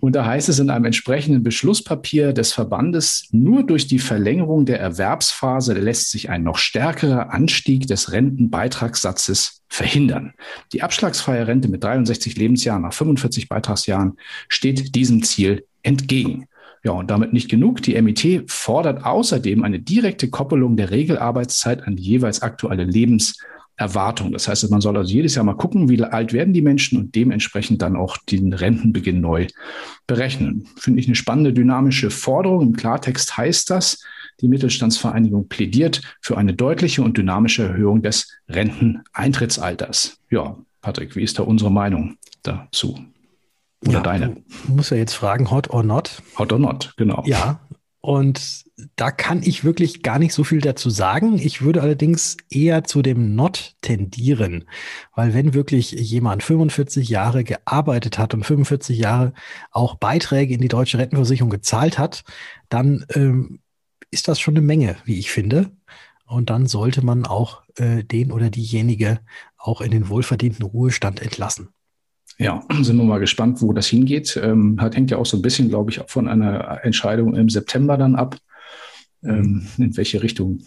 Und 0.00 0.14
da 0.14 0.24
heißt 0.24 0.48
es 0.48 0.58
in 0.58 0.70
einem 0.70 0.86
entsprechenden 0.86 1.42
Beschlusspapier 1.42 2.32
des 2.32 2.52
Verbandes, 2.52 3.28
nur 3.32 3.64
durch 3.64 3.86
die 3.86 3.98
Verlängerung 3.98 4.64
der 4.64 4.80
Erwerbsphase 4.80 5.74
lässt 5.74 6.10
sich 6.10 6.30
ein 6.30 6.42
noch 6.42 6.58
stärkerer 6.58 7.32
Anstieg 7.32 7.86
des 7.86 8.12
Rentenbeitragssatzes 8.12 9.62
verhindern. 9.68 10.34
Die 10.72 10.82
abschlagsfreie 10.82 11.46
Rente 11.46 11.68
mit 11.68 11.84
63 11.84 12.36
Lebensjahren 12.36 12.82
nach 12.82 12.92
45 12.92 13.48
Beitragsjahren 13.48 14.16
steht 14.48 14.94
diesem 14.94 15.22
Ziel 15.22 15.64
entgegen. 15.82 16.46
Ja, 16.82 16.92
und 16.92 17.10
damit 17.10 17.32
nicht 17.32 17.50
genug. 17.50 17.82
Die 17.82 18.00
MIT 18.00 18.50
fordert 18.50 19.04
außerdem 19.04 19.64
eine 19.64 19.80
direkte 19.80 20.30
Koppelung 20.30 20.76
der 20.76 20.90
Regelarbeitszeit 20.90 21.82
an 21.82 21.96
die 21.96 22.02
jeweils 22.02 22.40
aktuelle 22.40 22.84
Lebenserwartung. 22.84 24.32
Das 24.32 24.48
heißt, 24.48 24.70
man 24.70 24.80
soll 24.80 24.96
also 24.96 25.12
jedes 25.12 25.34
Jahr 25.34 25.44
mal 25.44 25.54
gucken, 25.54 25.90
wie 25.90 26.02
alt 26.02 26.32
werden 26.32 26.54
die 26.54 26.62
Menschen 26.62 26.98
und 26.98 27.14
dementsprechend 27.14 27.82
dann 27.82 27.96
auch 27.96 28.16
den 28.16 28.54
Rentenbeginn 28.54 29.20
neu 29.20 29.46
berechnen. 30.06 30.68
Finde 30.78 31.00
ich 31.00 31.06
eine 31.06 31.16
spannende, 31.16 31.52
dynamische 31.52 32.10
Forderung. 32.10 32.62
Im 32.62 32.76
Klartext 32.76 33.36
heißt 33.36 33.68
das, 33.68 34.02
die 34.40 34.48
Mittelstandsvereinigung 34.48 35.48
plädiert 35.48 36.00
für 36.22 36.38
eine 36.38 36.54
deutliche 36.54 37.02
und 37.02 37.18
dynamische 37.18 37.64
Erhöhung 37.64 38.00
des 38.00 38.38
Renteneintrittsalters. 38.48 40.18
Ja, 40.30 40.56
Patrick, 40.80 41.14
wie 41.14 41.22
ist 41.22 41.38
da 41.38 41.42
unsere 41.42 41.70
Meinung 41.70 42.16
dazu? 42.42 42.98
Oder 43.86 43.92
ja, 43.92 44.00
deine? 44.00 44.36
Du 44.66 44.74
musst 44.74 44.90
ja 44.90 44.96
jetzt 44.96 45.14
fragen, 45.14 45.50
hot 45.50 45.70
or 45.70 45.82
not? 45.82 46.22
Hot 46.38 46.52
or 46.52 46.58
not, 46.58 46.92
genau. 46.96 47.22
Ja. 47.24 47.60
Und 48.02 48.64
da 48.96 49.10
kann 49.10 49.42
ich 49.42 49.62
wirklich 49.62 50.02
gar 50.02 50.18
nicht 50.18 50.32
so 50.32 50.42
viel 50.42 50.60
dazu 50.60 50.88
sagen. 50.88 51.38
Ich 51.38 51.60
würde 51.60 51.82
allerdings 51.82 52.38
eher 52.48 52.84
zu 52.84 53.02
dem 53.02 53.34
Not 53.34 53.74
tendieren, 53.82 54.64
weil 55.14 55.34
wenn 55.34 55.52
wirklich 55.52 55.92
jemand 55.92 56.42
45 56.42 57.10
Jahre 57.10 57.44
gearbeitet 57.44 58.18
hat 58.18 58.32
und 58.32 58.44
45 58.44 58.98
Jahre 58.98 59.34
auch 59.70 59.96
Beiträge 59.96 60.54
in 60.54 60.62
die 60.62 60.68
deutsche 60.68 60.96
Rentenversicherung 60.96 61.50
gezahlt 61.50 61.98
hat, 61.98 62.24
dann 62.70 63.04
ähm, 63.14 63.60
ist 64.10 64.28
das 64.28 64.40
schon 64.40 64.56
eine 64.56 64.66
Menge, 64.66 64.96
wie 65.04 65.18
ich 65.18 65.30
finde. 65.30 65.70
Und 66.26 66.48
dann 66.48 66.66
sollte 66.66 67.04
man 67.04 67.26
auch 67.26 67.62
äh, 67.76 68.02
den 68.02 68.32
oder 68.32 68.50
diejenige 68.50 69.20
auch 69.58 69.82
in 69.82 69.90
den 69.90 70.08
wohlverdienten 70.08 70.64
Ruhestand 70.64 71.20
entlassen. 71.20 71.68
Ja, 72.40 72.64
sind 72.80 72.96
wir 72.96 73.04
mal 73.04 73.20
gespannt, 73.20 73.60
wo 73.62 73.72
das 73.72 73.86
hingeht. 73.86 74.40
Ähm, 74.42 74.80
hat, 74.80 74.96
hängt 74.96 75.10
ja 75.10 75.18
auch 75.18 75.26
so 75.26 75.36
ein 75.36 75.42
bisschen, 75.42 75.68
glaube 75.68 75.90
ich, 75.90 76.00
von 76.06 76.26
einer 76.26 76.84
Entscheidung 76.84 77.36
im 77.36 77.48
September 77.48 77.96
dann 77.96 78.16
ab, 78.16 78.36
ähm, 79.22 79.68
in 79.78 79.96
welche 79.96 80.22
Richtung 80.22 80.60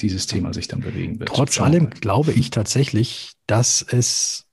dieses 0.00 0.28
Thema 0.28 0.54
sich 0.54 0.68
dann 0.68 0.80
bewegen 0.80 1.18
wird. 1.18 1.28
Trotz 1.28 1.60
allem 1.60 1.90
glaube 1.90 2.32
ich 2.32 2.50
tatsächlich, 2.50 3.32
dass 3.48 3.82
es 3.82 4.46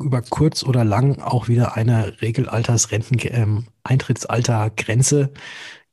über 0.00 0.22
kurz 0.22 0.64
oder 0.64 0.84
lang 0.84 1.20
auch 1.20 1.46
wieder 1.46 1.76
eine 1.76 2.20
Regelaltersrenten 2.20 3.18
ähm, 3.30 3.66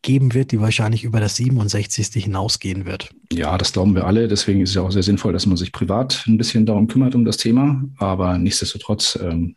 geben 0.02 0.34
wird, 0.34 0.52
die 0.52 0.60
wahrscheinlich 0.60 1.04
über 1.04 1.20
das 1.20 1.36
67. 1.36 2.24
hinausgehen 2.24 2.86
wird. 2.86 3.10
Ja, 3.32 3.58
das 3.58 3.74
glauben 3.74 3.96
wir 3.96 4.06
alle. 4.06 4.28
Deswegen 4.28 4.62
ist 4.62 4.70
es 4.70 4.76
ja 4.76 4.82
auch 4.82 4.92
sehr 4.92 5.04
sinnvoll, 5.04 5.34
dass 5.34 5.46
man 5.46 5.58
sich 5.58 5.72
privat 5.72 6.24
ein 6.28 6.38
bisschen 6.38 6.66
darum 6.66 6.88
kümmert, 6.88 7.16
um 7.16 7.26
das 7.26 7.38
Thema. 7.38 7.84
Aber 7.98 8.38
nichtsdestotrotz, 8.38 9.18
ähm, 9.22 9.56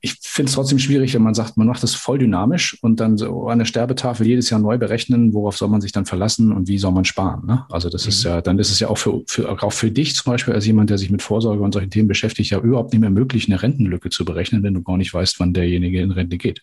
ich 0.00 0.18
finde 0.20 0.50
es 0.50 0.54
trotzdem 0.54 0.78
schwierig, 0.78 1.14
wenn 1.14 1.22
man 1.22 1.32
sagt, 1.32 1.56
man 1.56 1.66
macht 1.66 1.82
das 1.82 1.94
voll 1.94 2.18
dynamisch 2.18 2.76
und 2.82 3.00
dann 3.00 3.16
so 3.16 3.48
an 3.48 3.58
der 3.58 3.64
Sterbetafel 3.64 4.26
jedes 4.26 4.50
Jahr 4.50 4.60
neu 4.60 4.76
berechnen, 4.76 5.32
worauf 5.32 5.56
soll 5.56 5.68
man 5.68 5.80
sich 5.80 5.92
dann 5.92 6.04
verlassen 6.04 6.52
und 6.52 6.68
wie 6.68 6.76
soll 6.76 6.92
man 6.92 7.06
sparen. 7.06 7.46
Ne? 7.46 7.64
Also 7.70 7.88
das 7.88 8.04
mhm. 8.04 8.08
ist 8.10 8.24
ja, 8.24 8.42
dann 8.42 8.58
ist 8.58 8.70
es 8.70 8.80
ja 8.80 8.88
auch 8.88 8.98
für, 8.98 9.22
für, 9.26 9.62
auch 9.62 9.72
für 9.72 9.90
dich 9.90 10.14
zum 10.14 10.30
Beispiel 10.30 10.52
als 10.52 10.66
jemand, 10.66 10.90
der 10.90 10.98
sich 10.98 11.10
mit 11.10 11.22
Vorsorge 11.22 11.62
und 11.62 11.72
solchen 11.72 11.90
Themen 11.90 12.08
beschäftigt, 12.08 12.50
ja 12.50 12.58
überhaupt 12.58 12.92
nicht 12.92 13.00
mehr 13.00 13.08
möglich, 13.08 13.48
eine 13.48 13.62
Rentenlücke 13.62 14.10
zu 14.10 14.26
berechnen, 14.26 14.62
wenn 14.62 14.74
du 14.74 14.82
gar 14.82 14.98
nicht 14.98 15.14
weißt, 15.14 15.40
wann 15.40 15.54
derjenige 15.54 16.02
in 16.02 16.10
Rente 16.10 16.36
geht. 16.36 16.62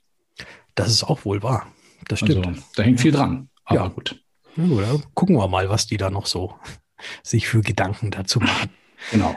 Das 0.76 0.92
ist 0.92 1.04
auch 1.04 1.26
wohl 1.26 1.42
wahr. 1.42 1.66
Das 2.08 2.20
stimmt. 2.20 2.48
Also, 2.48 2.62
da 2.76 2.84
hängt 2.84 3.02
viel 3.02 3.12
dran. 3.12 3.50
Aber 3.66 3.80
ja. 3.80 3.88
gut. 3.88 4.22
Ja, 4.56 4.66
gut. 4.66 5.08
Gucken 5.14 5.36
wir 5.38 5.48
mal, 5.48 5.70
was 5.70 5.88
die 5.88 5.98
da 5.98 6.10
noch 6.10 6.26
so 6.26 6.56
sich 7.24 7.48
für 7.48 7.62
Gedanken 7.62 8.12
dazu 8.12 8.40
machen. 8.40 8.70
Genau. 9.12 9.36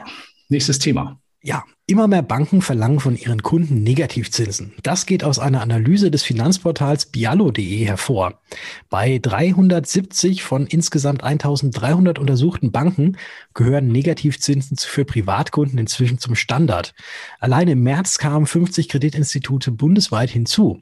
Nächstes 0.49 0.79
Thema. 0.79 1.19
Ja, 1.47 1.63
immer 1.85 2.07
mehr 2.07 2.23
Banken 2.23 2.63
verlangen 2.63 2.99
von 2.99 3.15
ihren 3.15 3.43
Kunden 3.43 3.83
Negativzinsen. 3.83 4.73
Das 4.81 5.05
geht 5.05 5.23
aus 5.23 5.37
einer 5.37 5.61
Analyse 5.61 6.09
des 6.09 6.23
Finanzportals 6.23 7.05
bialo.de 7.05 7.85
hervor. 7.85 8.41
Bei 8.89 9.19
370 9.19 10.41
von 10.41 10.65
insgesamt 10.65 11.23
1300 11.23 12.17
untersuchten 12.17 12.71
Banken 12.71 13.17
gehören 13.53 13.89
Negativzinsen 13.89 14.77
für 14.77 15.05
Privatkunden 15.05 15.77
inzwischen 15.77 16.17
zum 16.17 16.33
Standard. 16.33 16.95
Allein 17.39 17.67
im 17.67 17.83
März 17.83 18.17
kamen 18.17 18.47
50 18.47 18.89
Kreditinstitute 18.89 19.69
bundesweit 19.69 20.31
hinzu. 20.31 20.81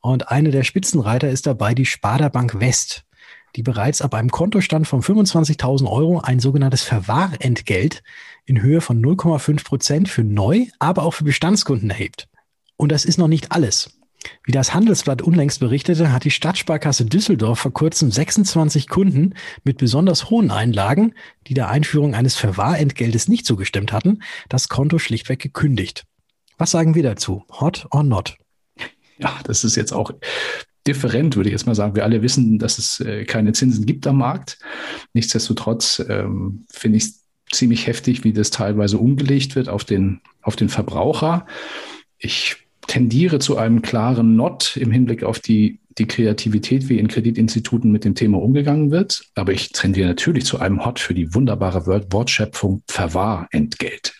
Und 0.00 0.28
eine 0.28 0.52
der 0.52 0.62
Spitzenreiter 0.62 1.28
ist 1.28 1.48
dabei 1.48 1.74
die 1.74 1.86
Sparda 1.86 2.28
Bank 2.28 2.60
West 2.60 3.03
die 3.56 3.62
bereits 3.62 4.02
ab 4.02 4.14
einem 4.14 4.30
Kontostand 4.30 4.86
von 4.86 5.02
25.000 5.02 5.88
Euro 5.88 6.20
ein 6.20 6.40
sogenanntes 6.40 6.82
Verwahrentgelt 6.82 8.02
in 8.46 8.60
Höhe 8.60 8.80
von 8.80 9.02
0,5 9.02 9.64
Prozent 9.64 10.08
für 10.08 10.24
Neu-, 10.24 10.66
aber 10.78 11.02
auch 11.02 11.12
für 11.12 11.24
Bestandskunden 11.24 11.90
erhebt. 11.90 12.28
Und 12.76 12.90
das 12.90 13.04
ist 13.04 13.18
noch 13.18 13.28
nicht 13.28 13.52
alles. 13.52 13.98
Wie 14.44 14.52
das 14.52 14.74
Handelsblatt 14.74 15.22
unlängst 15.22 15.60
berichtete, 15.60 16.12
hat 16.12 16.24
die 16.24 16.30
Stadtsparkasse 16.30 17.04
Düsseldorf 17.04 17.58
vor 17.58 17.72
kurzem 17.72 18.10
26 18.10 18.88
Kunden 18.88 19.34
mit 19.64 19.78
besonders 19.78 20.30
hohen 20.30 20.50
Einlagen, 20.50 21.14
die 21.46 21.54
der 21.54 21.68
Einführung 21.68 22.14
eines 22.14 22.36
Verwahrentgeltes 22.36 23.28
nicht 23.28 23.46
zugestimmt 23.46 23.92
hatten, 23.92 24.22
das 24.48 24.68
Konto 24.68 24.98
schlichtweg 24.98 25.40
gekündigt. 25.40 26.04
Was 26.56 26.70
sagen 26.70 26.94
wir 26.94 27.02
dazu? 27.02 27.44
Hot 27.50 27.86
or 27.90 28.02
not? 28.02 28.36
Ja, 29.18 29.38
das 29.44 29.62
ist 29.64 29.76
jetzt 29.76 29.92
auch 29.92 30.12
different, 30.86 31.36
würde 31.36 31.48
ich 31.48 31.52
jetzt 31.52 31.66
mal 31.66 31.74
sagen. 31.74 31.94
Wir 31.94 32.04
alle 32.04 32.22
wissen, 32.22 32.58
dass 32.58 32.78
es 32.78 33.00
äh, 33.00 33.24
keine 33.24 33.52
Zinsen 33.52 33.86
gibt 33.86 34.06
am 34.06 34.18
Markt. 34.18 34.58
Nichtsdestotrotz 35.12 36.04
ähm, 36.08 36.64
finde 36.70 36.98
ich 36.98 37.04
es 37.04 37.24
ziemlich 37.52 37.86
heftig, 37.86 38.24
wie 38.24 38.32
das 38.32 38.50
teilweise 38.50 38.98
umgelegt 38.98 39.56
wird 39.56 39.68
auf 39.68 39.84
den, 39.84 40.20
auf 40.42 40.56
den 40.56 40.68
Verbraucher. 40.68 41.46
Ich 42.18 42.56
tendiere 42.86 43.38
zu 43.38 43.56
einem 43.56 43.82
klaren 43.82 44.36
Not 44.36 44.76
im 44.76 44.90
Hinblick 44.90 45.24
auf 45.24 45.38
die, 45.38 45.80
die 45.98 46.06
Kreativität, 46.06 46.88
wie 46.88 46.98
in 46.98 47.08
Kreditinstituten 47.08 47.90
mit 47.90 48.04
dem 48.04 48.14
Thema 48.14 48.38
umgegangen 48.40 48.90
wird. 48.90 49.22
Aber 49.34 49.52
ich 49.52 49.72
tendiere 49.72 50.08
natürlich 50.08 50.44
zu 50.44 50.58
einem 50.58 50.84
Hot 50.84 50.98
für 50.98 51.14
die 51.14 51.34
wunderbare 51.34 51.86
Wort 51.86 52.12
Wortschöpfung 52.12 52.82
Verwahrentgelt. 52.88 54.14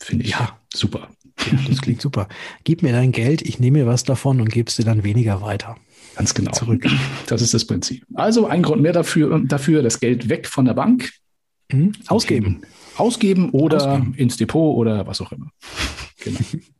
Finde 0.00 0.24
ich 0.24 0.32
ja 0.32 0.58
super. 0.74 1.08
Ja, 1.46 1.58
das 1.68 1.80
klingt 1.80 2.00
super. 2.00 2.28
Gib 2.64 2.82
mir 2.82 2.92
dein 2.92 3.12
Geld, 3.12 3.42
ich 3.42 3.58
nehme 3.58 3.78
mir 3.78 3.86
was 3.86 4.04
davon 4.04 4.40
und 4.40 4.50
gebe 4.50 4.68
es 4.68 4.76
dir 4.76 4.84
dann 4.84 5.04
weniger 5.04 5.40
weiter. 5.40 5.76
Ganz 6.16 6.34
genau. 6.34 6.50
Zurück. 6.52 6.84
Das 7.26 7.42
ist 7.42 7.54
das 7.54 7.64
Prinzip. 7.64 8.04
Also 8.14 8.46
ein 8.46 8.62
Grund 8.62 8.82
mehr 8.82 8.92
dafür, 8.92 9.40
dafür 9.44 9.82
das 9.82 10.00
Geld 10.00 10.28
weg 10.28 10.48
von 10.48 10.64
der 10.64 10.74
Bank. 10.74 11.12
Mhm. 11.70 11.92
Ausgeben. 12.08 12.62
Ausgeben 12.96 13.50
oder 13.50 13.92
Ausgeben. 13.92 14.14
ins 14.14 14.36
Depot 14.36 14.76
oder 14.76 15.06
was 15.06 15.20
auch 15.20 15.32
immer. 15.32 15.50
Genau. 16.20 16.40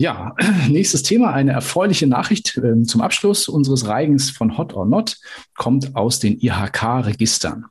Ja, 0.00 0.36
nächstes 0.68 1.02
Thema, 1.02 1.32
eine 1.32 1.50
erfreuliche 1.50 2.06
Nachricht 2.06 2.56
äh, 2.56 2.84
zum 2.84 3.00
Abschluss 3.00 3.48
unseres 3.48 3.88
Reigens 3.88 4.30
von 4.30 4.56
Hot 4.56 4.72
or 4.74 4.86
Not 4.86 5.16
kommt 5.56 5.96
aus 5.96 6.20
den 6.20 6.38
IHK-Registern. 6.38 7.64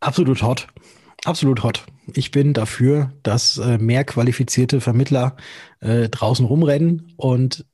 Absolut 0.03 0.41
hot. 0.41 0.67
Absolut 1.23 1.63
hot. 1.63 1.85
Ich 2.13 2.31
bin 2.31 2.53
dafür, 2.53 3.13
dass 3.23 3.57
äh, 3.57 3.77
mehr 3.77 4.03
qualifizierte 4.03 4.81
Vermittler 4.81 5.37
äh, 5.79 6.09
draußen 6.09 6.45
rumrennen 6.45 7.13
und 7.15 7.65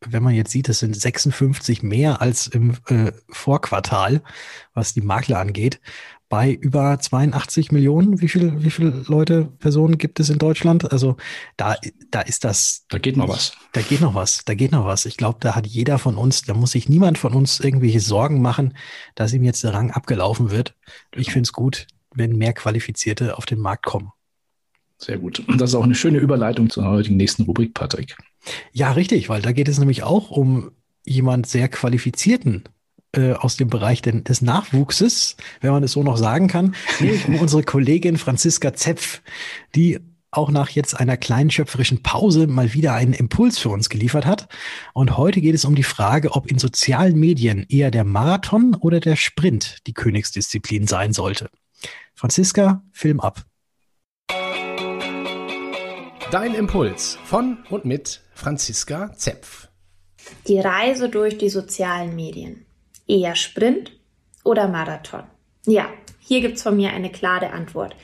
wenn 0.00 0.22
man 0.22 0.34
jetzt 0.34 0.52
sieht, 0.52 0.68
es 0.68 0.78
sind 0.78 0.94
56 0.94 1.82
mehr 1.82 2.20
als 2.20 2.46
im 2.46 2.74
äh, 2.86 3.10
Vorquartal, 3.28 4.22
was 4.74 4.94
die 4.94 5.00
Makler 5.00 5.40
angeht, 5.40 5.80
bei 6.28 6.52
über 6.52 6.98
82 6.98 7.70
Millionen. 7.72 8.20
Wie 8.20 8.28
viele 8.28 8.62
wie 8.62 8.70
viel 8.70 9.04
Leute, 9.06 9.44
Personen 9.58 9.98
gibt 9.98 10.18
es 10.18 10.28
in 10.28 10.38
Deutschland? 10.38 10.90
Also 10.90 11.16
da, 11.56 11.76
da 12.10 12.20
ist 12.20 12.44
das. 12.44 12.84
Da 12.88 12.98
geht 12.98 13.16
noch 13.16 13.28
was. 13.28 13.52
Da 13.72 13.80
geht 13.80 14.00
noch 14.00 14.14
was. 14.14 14.44
Da 14.44 14.54
geht 14.54 14.72
noch 14.72 14.84
was. 14.84 15.06
Ich 15.06 15.16
glaube, 15.16 15.38
da 15.40 15.54
hat 15.54 15.66
jeder 15.66 15.98
von 15.98 16.16
uns, 16.16 16.42
da 16.42 16.54
muss 16.54 16.72
sich 16.72 16.88
niemand 16.88 17.18
von 17.18 17.32
uns 17.32 17.60
irgendwelche 17.60 18.00
Sorgen 18.00 18.42
machen, 18.42 18.76
dass 19.14 19.32
ihm 19.32 19.44
jetzt 19.44 19.62
der 19.62 19.74
Rang 19.74 19.90
abgelaufen 19.90 20.50
wird. 20.50 20.74
Genau. 21.12 21.20
Ich 21.20 21.32
finde 21.32 21.46
es 21.46 21.52
gut, 21.52 21.86
wenn 22.14 22.36
mehr 22.36 22.52
Qualifizierte 22.52 23.38
auf 23.38 23.46
den 23.46 23.60
Markt 23.60 23.86
kommen. 23.86 24.10
Sehr 24.98 25.18
gut. 25.18 25.40
Und 25.46 25.60
das 25.60 25.70
ist 25.70 25.74
auch 25.76 25.84
eine 25.84 25.94
schöne 25.94 26.18
Überleitung 26.18 26.70
zur 26.70 26.86
heutigen 26.86 27.16
nächsten 27.16 27.42
Rubrik, 27.42 27.74
Patrick. 27.74 28.16
Ja, 28.72 28.92
richtig, 28.92 29.28
weil 29.28 29.42
da 29.42 29.52
geht 29.52 29.68
es 29.68 29.78
nämlich 29.78 30.02
auch 30.02 30.30
um 30.30 30.70
jemand 31.04 31.46
sehr 31.46 31.68
qualifizierten 31.68 32.64
äh, 33.16 33.32
aus 33.32 33.56
dem 33.56 33.68
Bereich 33.68 34.02
den, 34.02 34.24
des 34.24 34.42
Nachwuchses, 34.42 35.36
wenn 35.60 35.72
man 35.72 35.82
es 35.82 35.92
so 35.92 36.02
noch 36.02 36.16
sagen 36.16 36.48
kann, 36.48 36.74
nämlich 37.00 37.26
um 37.28 37.38
unsere 37.38 37.62
Kollegin 37.62 38.18
Franziska 38.18 38.74
Zepf, 38.74 39.22
die 39.74 40.00
auch 40.30 40.50
nach 40.50 40.68
jetzt 40.70 40.98
einer 40.98 41.16
kleinen 41.16 41.50
schöpferischen 41.50 42.02
Pause 42.02 42.46
mal 42.46 42.74
wieder 42.74 42.92
einen 42.92 43.14
Impuls 43.14 43.58
für 43.58 43.70
uns 43.70 43.88
geliefert 43.88 44.26
hat. 44.26 44.48
Und 44.92 45.16
heute 45.16 45.40
geht 45.40 45.54
es 45.54 45.64
um 45.64 45.74
die 45.74 45.82
Frage, 45.82 46.32
ob 46.32 46.50
in 46.50 46.58
sozialen 46.58 47.18
Medien 47.18 47.64
eher 47.68 47.90
der 47.90 48.04
Marathon 48.04 48.74
oder 48.74 49.00
der 49.00 49.16
Sprint 49.16 49.78
die 49.86 49.94
Königsdisziplin 49.94 50.86
sein 50.86 51.12
sollte. 51.12 51.48
Franziska, 52.14 52.82
Film 52.92 53.20
ab. 53.20 53.44
Dein 56.30 56.54
Impuls 56.54 57.18
von 57.24 57.58
und 57.70 57.84
mit 57.84 58.20
Franziska 58.34 59.12
Zepf. 59.14 59.68
Die 60.48 60.58
Reise 60.58 61.08
durch 61.08 61.38
die 61.38 61.48
sozialen 61.48 62.16
Medien. 62.16 62.65
Eher 63.06 63.36
Sprint 63.36 63.92
oder 64.44 64.68
Marathon? 64.68 65.24
Ja, 65.66 65.88
hier 66.18 66.40
gibt's 66.40 66.62
von 66.62 66.76
mir 66.76 66.92
eine 66.92 67.10
klare 67.10 67.52
Antwort. 67.52 67.94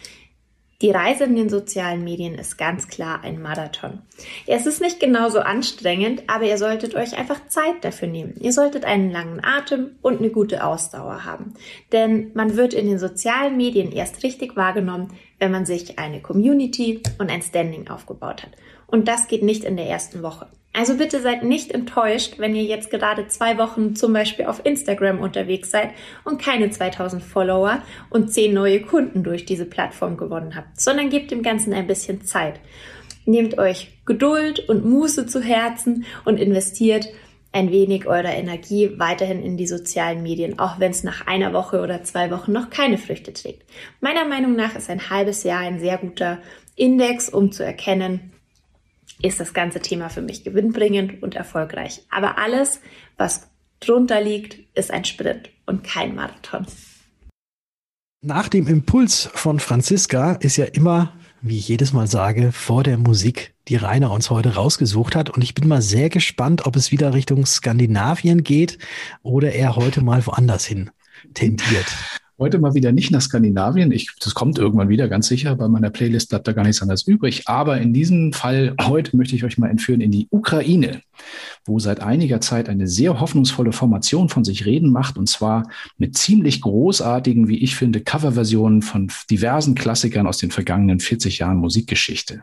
Die 0.82 0.90
Reise 0.90 1.24
in 1.24 1.36
den 1.36 1.48
sozialen 1.48 2.02
Medien 2.02 2.34
ist 2.34 2.58
ganz 2.58 2.88
klar 2.88 3.22
ein 3.22 3.40
Marathon. 3.40 4.02
Es 4.48 4.66
ist 4.66 4.80
nicht 4.80 4.98
genauso 4.98 5.38
anstrengend, 5.38 6.24
aber 6.26 6.44
ihr 6.44 6.58
solltet 6.58 6.96
euch 6.96 7.16
einfach 7.16 7.46
Zeit 7.46 7.84
dafür 7.84 8.08
nehmen. 8.08 8.34
Ihr 8.40 8.52
solltet 8.52 8.84
einen 8.84 9.12
langen 9.12 9.44
Atem 9.44 9.92
und 10.02 10.18
eine 10.18 10.30
gute 10.30 10.64
Ausdauer 10.64 11.24
haben. 11.24 11.54
Denn 11.92 12.32
man 12.34 12.56
wird 12.56 12.74
in 12.74 12.88
den 12.88 12.98
sozialen 12.98 13.56
Medien 13.56 13.92
erst 13.92 14.24
richtig 14.24 14.56
wahrgenommen, 14.56 15.12
wenn 15.38 15.52
man 15.52 15.66
sich 15.66 16.00
eine 16.00 16.20
Community 16.20 17.00
und 17.18 17.30
ein 17.30 17.42
Standing 17.42 17.88
aufgebaut 17.88 18.42
hat. 18.42 18.50
Und 18.88 19.06
das 19.06 19.28
geht 19.28 19.44
nicht 19.44 19.62
in 19.62 19.76
der 19.76 19.86
ersten 19.86 20.24
Woche. 20.24 20.48
Also 20.74 20.96
bitte 20.96 21.20
seid 21.20 21.42
nicht 21.42 21.70
enttäuscht, 21.70 22.38
wenn 22.38 22.54
ihr 22.54 22.64
jetzt 22.64 22.90
gerade 22.90 23.28
zwei 23.28 23.58
Wochen 23.58 23.94
zum 23.94 24.12
Beispiel 24.14 24.46
auf 24.46 24.64
Instagram 24.64 25.20
unterwegs 25.20 25.70
seid 25.70 25.90
und 26.24 26.40
keine 26.40 26.70
2000 26.70 27.22
Follower 27.22 27.82
und 28.08 28.32
10 28.32 28.54
neue 28.54 28.80
Kunden 28.80 29.22
durch 29.22 29.44
diese 29.44 29.66
Plattform 29.66 30.16
gewonnen 30.16 30.56
habt, 30.56 30.80
sondern 30.80 31.10
gebt 31.10 31.30
dem 31.30 31.42
Ganzen 31.42 31.74
ein 31.74 31.86
bisschen 31.86 32.24
Zeit. 32.24 32.58
Nehmt 33.26 33.58
euch 33.58 33.98
Geduld 34.06 34.68
und 34.68 34.84
Muße 34.84 35.26
zu 35.26 35.42
Herzen 35.42 36.06
und 36.24 36.38
investiert 36.38 37.06
ein 37.52 37.70
wenig 37.70 38.06
eurer 38.06 38.32
Energie 38.32 38.98
weiterhin 38.98 39.42
in 39.42 39.58
die 39.58 39.66
sozialen 39.66 40.22
Medien, 40.22 40.58
auch 40.58 40.80
wenn 40.80 40.90
es 40.90 41.04
nach 41.04 41.26
einer 41.26 41.52
Woche 41.52 41.82
oder 41.82 42.02
zwei 42.02 42.30
Wochen 42.30 42.50
noch 42.50 42.70
keine 42.70 42.96
Früchte 42.96 43.34
trägt. 43.34 43.70
Meiner 44.00 44.24
Meinung 44.24 44.56
nach 44.56 44.74
ist 44.74 44.88
ein 44.88 45.10
halbes 45.10 45.44
Jahr 45.44 45.60
ein 45.60 45.78
sehr 45.78 45.98
guter 45.98 46.38
Index, 46.76 47.28
um 47.28 47.52
zu 47.52 47.62
erkennen, 47.62 48.32
ist 49.22 49.40
das 49.40 49.54
ganze 49.54 49.80
Thema 49.80 50.08
für 50.08 50.22
mich 50.22 50.44
gewinnbringend 50.44 51.22
und 51.22 51.34
erfolgreich. 51.34 52.02
Aber 52.10 52.38
alles, 52.38 52.80
was 53.16 53.48
drunter 53.80 54.20
liegt, 54.20 54.58
ist 54.76 54.90
ein 54.90 55.04
Sprint 55.04 55.50
und 55.66 55.84
kein 55.84 56.14
Marathon. 56.14 56.66
Nach 58.24 58.48
dem 58.48 58.68
Impuls 58.68 59.28
von 59.32 59.58
Franziska 59.58 60.32
ist 60.34 60.56
ja 60.56 60.66
immer 60.66 61.14
wie 61.42 61.58
ich 61.58 61.68
jedes 61.68 61.92
Mal 61.92 62.06
sage, 62.06 62.52
vor 62.52 62.84
der 62.84 62.96
Musik, 62.96 63.54
die 63.68 63.76
Rainer 63.76 64.12
uns 64.12 64.30
heute 64.30 64.54
rausgesucht 64.54 65.16
hat. 65.16 65.28
Und 65.28 65.42
ich 65.42 65.54
bin 65.54 65.68
mal 65.68 65.82
sehr 65.82 66.08
gespannt, 66.08 66.66
ob 66.66 66.76
es 66.76 66.92
wieder 66.92 67.12
Richtung 67.12 67.44
Skandinavien 67.44 68.44
geht 68.44 68.78
oder 69.22 69.52
er 69.52 69.76
heute 69.76 70.02
mal 70.02 70.24
woanders 70.26 70.64
hin 70.64 70.90
tendiert. 71.34 71.86
Heute 72.42 72.58
mal 72.58 72.74
wieder 72.74 72.90
nicht 72.90 73.12
nach 73.12 73.20
Skandinavien. 73.20 73.92
Ich, 73.92 74.10
das 74.18 74.34
kommt 74.34 74.58
irgendwann 74.58 74.88
wieder, 74.88 75.06
ganz 75.06 75.28
sicher. 75.28 75.54
Bei 75.54 75.68
meiner 75.68 75.90
Playlist 75.90 76.30
bleibt 76.30 76.48
da 76.48 76.52
gar 76.52 76.64
nichts 76.64 76.82
anderes 76.82 77.06
übrig. 77.06 77.44
Aber 77.46 77.80
in 77.80 77.92
diesem 77.92 78.32
Fall 78.32 78.74
heute 78.82 79.16
möchte 79.16 79.36
ich 79.36 79.44
euch 79.44 79.58
mal 79.58 79.70
entführen 79.70 80.00
in 80.00 80.10
die 80.10 80.26
Ukraine, 80.28 81.02
wo 81.64 81.78
seit 81.78 82.00
einiger 82.00 82.40
Zeit 82.40 82.68
eine 82.68 82.86
sehr 82.86 83.20
hoffnungsvolle 83.20 83.72
Formation 83.72 84.28
von 84.28 84.44
sich 84.44 84.66
reden 84.66 84.90
macht. 84.90 85.16
Und 85.16 85.28
zwar 85.28 85.68
mit 85.98 86.16
ziemlich 86.16 86.60
großartigen, 86.60 87.48
wie 87.48 87.62
ich 87.62 87.76
finde, 87.76 88.00
Coverversionen 88.00 88.82
von 88.82 89.10
diversen 89.30 89.74
Klassikern 89.74 90.26
aus 90.26 90.38
den 90.38 90.50
vergangenen 90.50 91.00
40 91.00 91.38
Jahren 91.38 91.58
Musikgeschichte. 91.58 92.42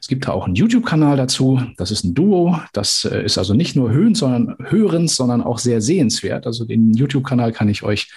Es 0.00 0.08
gibt 0.08 0.26
da 0.26 0.32
auch 0.32 0.46
einen 0.46 0.54
YouTube-Kanal 0.54 1.16
dazu. 1.16 1.60
Das 1.76 1.90
ist 1.90 2.04
ein 2.04 2.14
Duo. 2.14 2.58
Das 2.72 3.04
äh, 3.04 3.24
ist 3.24 3.38
also 3.38 3.54
nicht 3.54 3.76
nur 3.76 3.90
höhens, 3.90 4.20
sondern 4.20 4.56
hörens, 4.68 5.16
sondern 5.16 5.42
auch 5.42 5.58
sehr 5.58 5.80
sehenswert. 5.80 6.46
Also 6.46 6.64
den 6.64 6.94
YouTube-Kanal 6.94 7.52
kann 7.52 7.68
ich 7.68 7.82
euch 7.82 8.10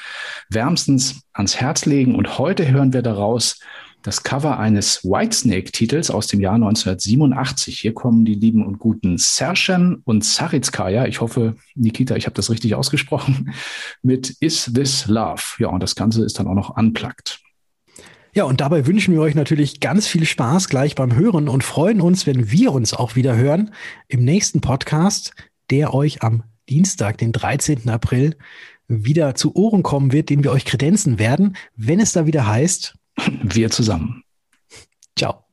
wärmstens 0.50 1.22
ans 1.34 1.56
Herz 1.58 1.86
legen. 1.86 2.16
Und 2.16 2.38
heute 2.38 2.70
hören 2.70 2.94
wir 2.94 3.02
daraus 3.02 3.60
das 4.04 4.24
Cover 4.24 4.60
eines 4.60 5.04
Whitesnake-Titels 5.04 6.12
aus 6.12 6.28
dem 6.28 6.42
Jahr 6.42 6.56
1987. 6.56 7.80
Hier 7.80 7.94
kommen 7.94 8.26
die 8.26 8.36
lieben 8.36 8.66
und 8.66 8.78
guten 8.78 9.18
Sershan 9.18 10.02
und 10.04 10.24
Saritskaya. 10.26 11.08
Ich 11.08 11.22
hoffe, 11.22 11.56
Nikita, 11.76 12.16
ich 12.16 12.26
habe 12.26 12.36
das 12.36 12.50
richtig 12.50 12.76
ausgesprochen, 12.76 13.54
mit 14.04 14.36
Is 14.42 14.72
This 14.74 15.08
Love? 15.08 15.42
Ja, 15.58 15.70
und 15.70 15.82
das 15.82 15.96
Ganze 15.96 16.24
ist 16.24 16.38
dann 16.38 16.48
auch 16.48 16.54
noch 16.54 16.78
unplugged. 16.78 17.40
Ja, 18.34 18.44
und 18.44 18.62
dabei 18.62 18.88
wünschen 18.88 19.14
wir 19.14 19.22
euch 19.22 19.36
natürlich 19.36 19.80
ganz 19.80 20.08
viel 20.08 20.26
Spaß 20.26 20.68
gleich 20.68 20.96
beim 20.96 21.16
Hören 21.16 21.48
und 21.48 21.64
freuen 21.64 22.02
uns, 22.02 22.26
wenn 22.26 22.52
wir 22.52 22.74
uns 22.74 22.94
auch 22.94 23.16
wieder 23.16 23.38
hören 23.38 23.72
im 24.08 24.24
nächsten 24.26 24.60
Podcast, 24.60 25.34
der 25.70 25.94
euch 25.94 26.24
am 26.24 26.44
Dienstag, 26.68 27.18
den 27.20 27.32
13. 27.32 27.90
April, 27.90 28.36
wieder 28.88 29.36
zu 29.36 29.56
Ohren 29.56 29.84
kommen 29.84 30.12
wird, 30.12 30.30
den 30.30 30.44
wir 30.44 30.52
euch 30.52 30.66
kredenzen 30.66 31.20
werden, 31.20 31.56
wenn 31.76 32.00
es 32.00 32.12
da 32.12 32.26
wieder 32.26 32.48
heißt, 32.48 32.96
wir 33.18 33.70
zusammen. 33.70 34.24
Ciao. 35.18 35.46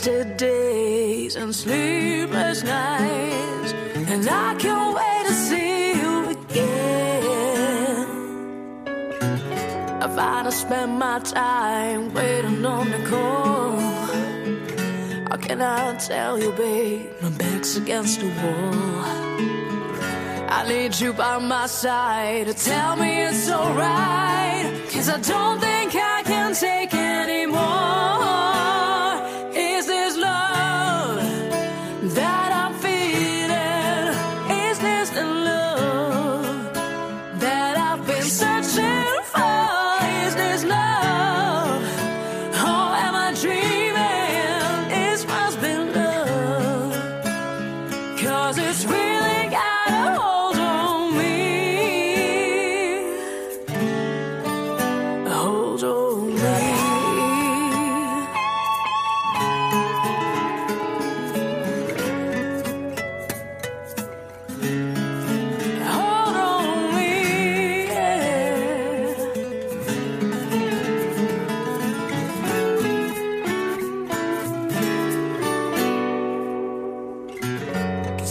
Wasted 0.00 0.38
days 0.38 1.36
and 1.36 1.54
sleepless 1.54 2.64
nights, 2.64 3.74
and 4.08 4.26
I 4.26 4.54
can't 4.54 4.96
wait 4.96 5.26
to 5.26 5.34
see 5.34 5.92
you 5.92 6.30
again. 6.30 8.06
I 10.00 10.08
find 10.16 10.46
I 10.46 10.50
spend 10.50 10.98
my 10.98 11.18
time 11.18 12.14
waiting 12.14 12.64
on 12.64 12.90
the 12.90 13.02
call. 13.10 13.78
How 15.28 15.36
can 15.36 15.60
I 15.60 15.94
tell 15.96 16.38
you, 16.38 16.52
babe? 16.52 17.10
My 17.20 17.28
back's 17.28 17.76
against 17.76 18.20
the 18.20 18.28
wall. 18.28 19.04
I 20.48 20.64
need 20.66 20.98
you 20.98 21.12
by 21.12 21.36
my 21.40 21.66
side 21.66 22.46
to 22.46 22.54
tell 22.54 22.96
me 22.96 23.24
it's 23.24 23.50
alright. 23.50 24.64
Cause 24.90 25.10
I 25.10 25.20
don't 25.20 25.60
think 25.60 25.94
I 25.94 26.22
can 26.24 26.54
take 26.54 26.94
anymore. 26.94 28.59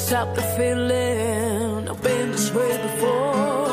Stop 0.09 0.33
the 0.33 0.41
feeling. 0.57 1.87
I've 1.87 2.01
been 2.01 2.31
this 2.31 2.51
way 2.51 2.71
before. 2.87 3.67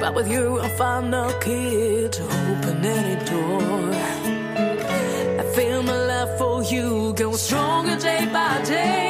But 0.00 0.14
with 0.14 0.28
you, 0.30 0.60
I 0.60 0.68
found 0.82 1.14
a 1.14 1.26
key 1.40 2.08
to 2.16 2.22
open 2.50 2.84
any 2.84 3.16
door. 3.30 3.90
I 5.42 5.44
feel 5.56 5.82
my 5.82 5.98
love 6.12 6.30
for 6.38 6.62
you 6.62 7.14
grow 7.14 7.32
stronger 7.36 7.96
day 7.98 8.28
by 8.30 8.62
day. 8.64 9.07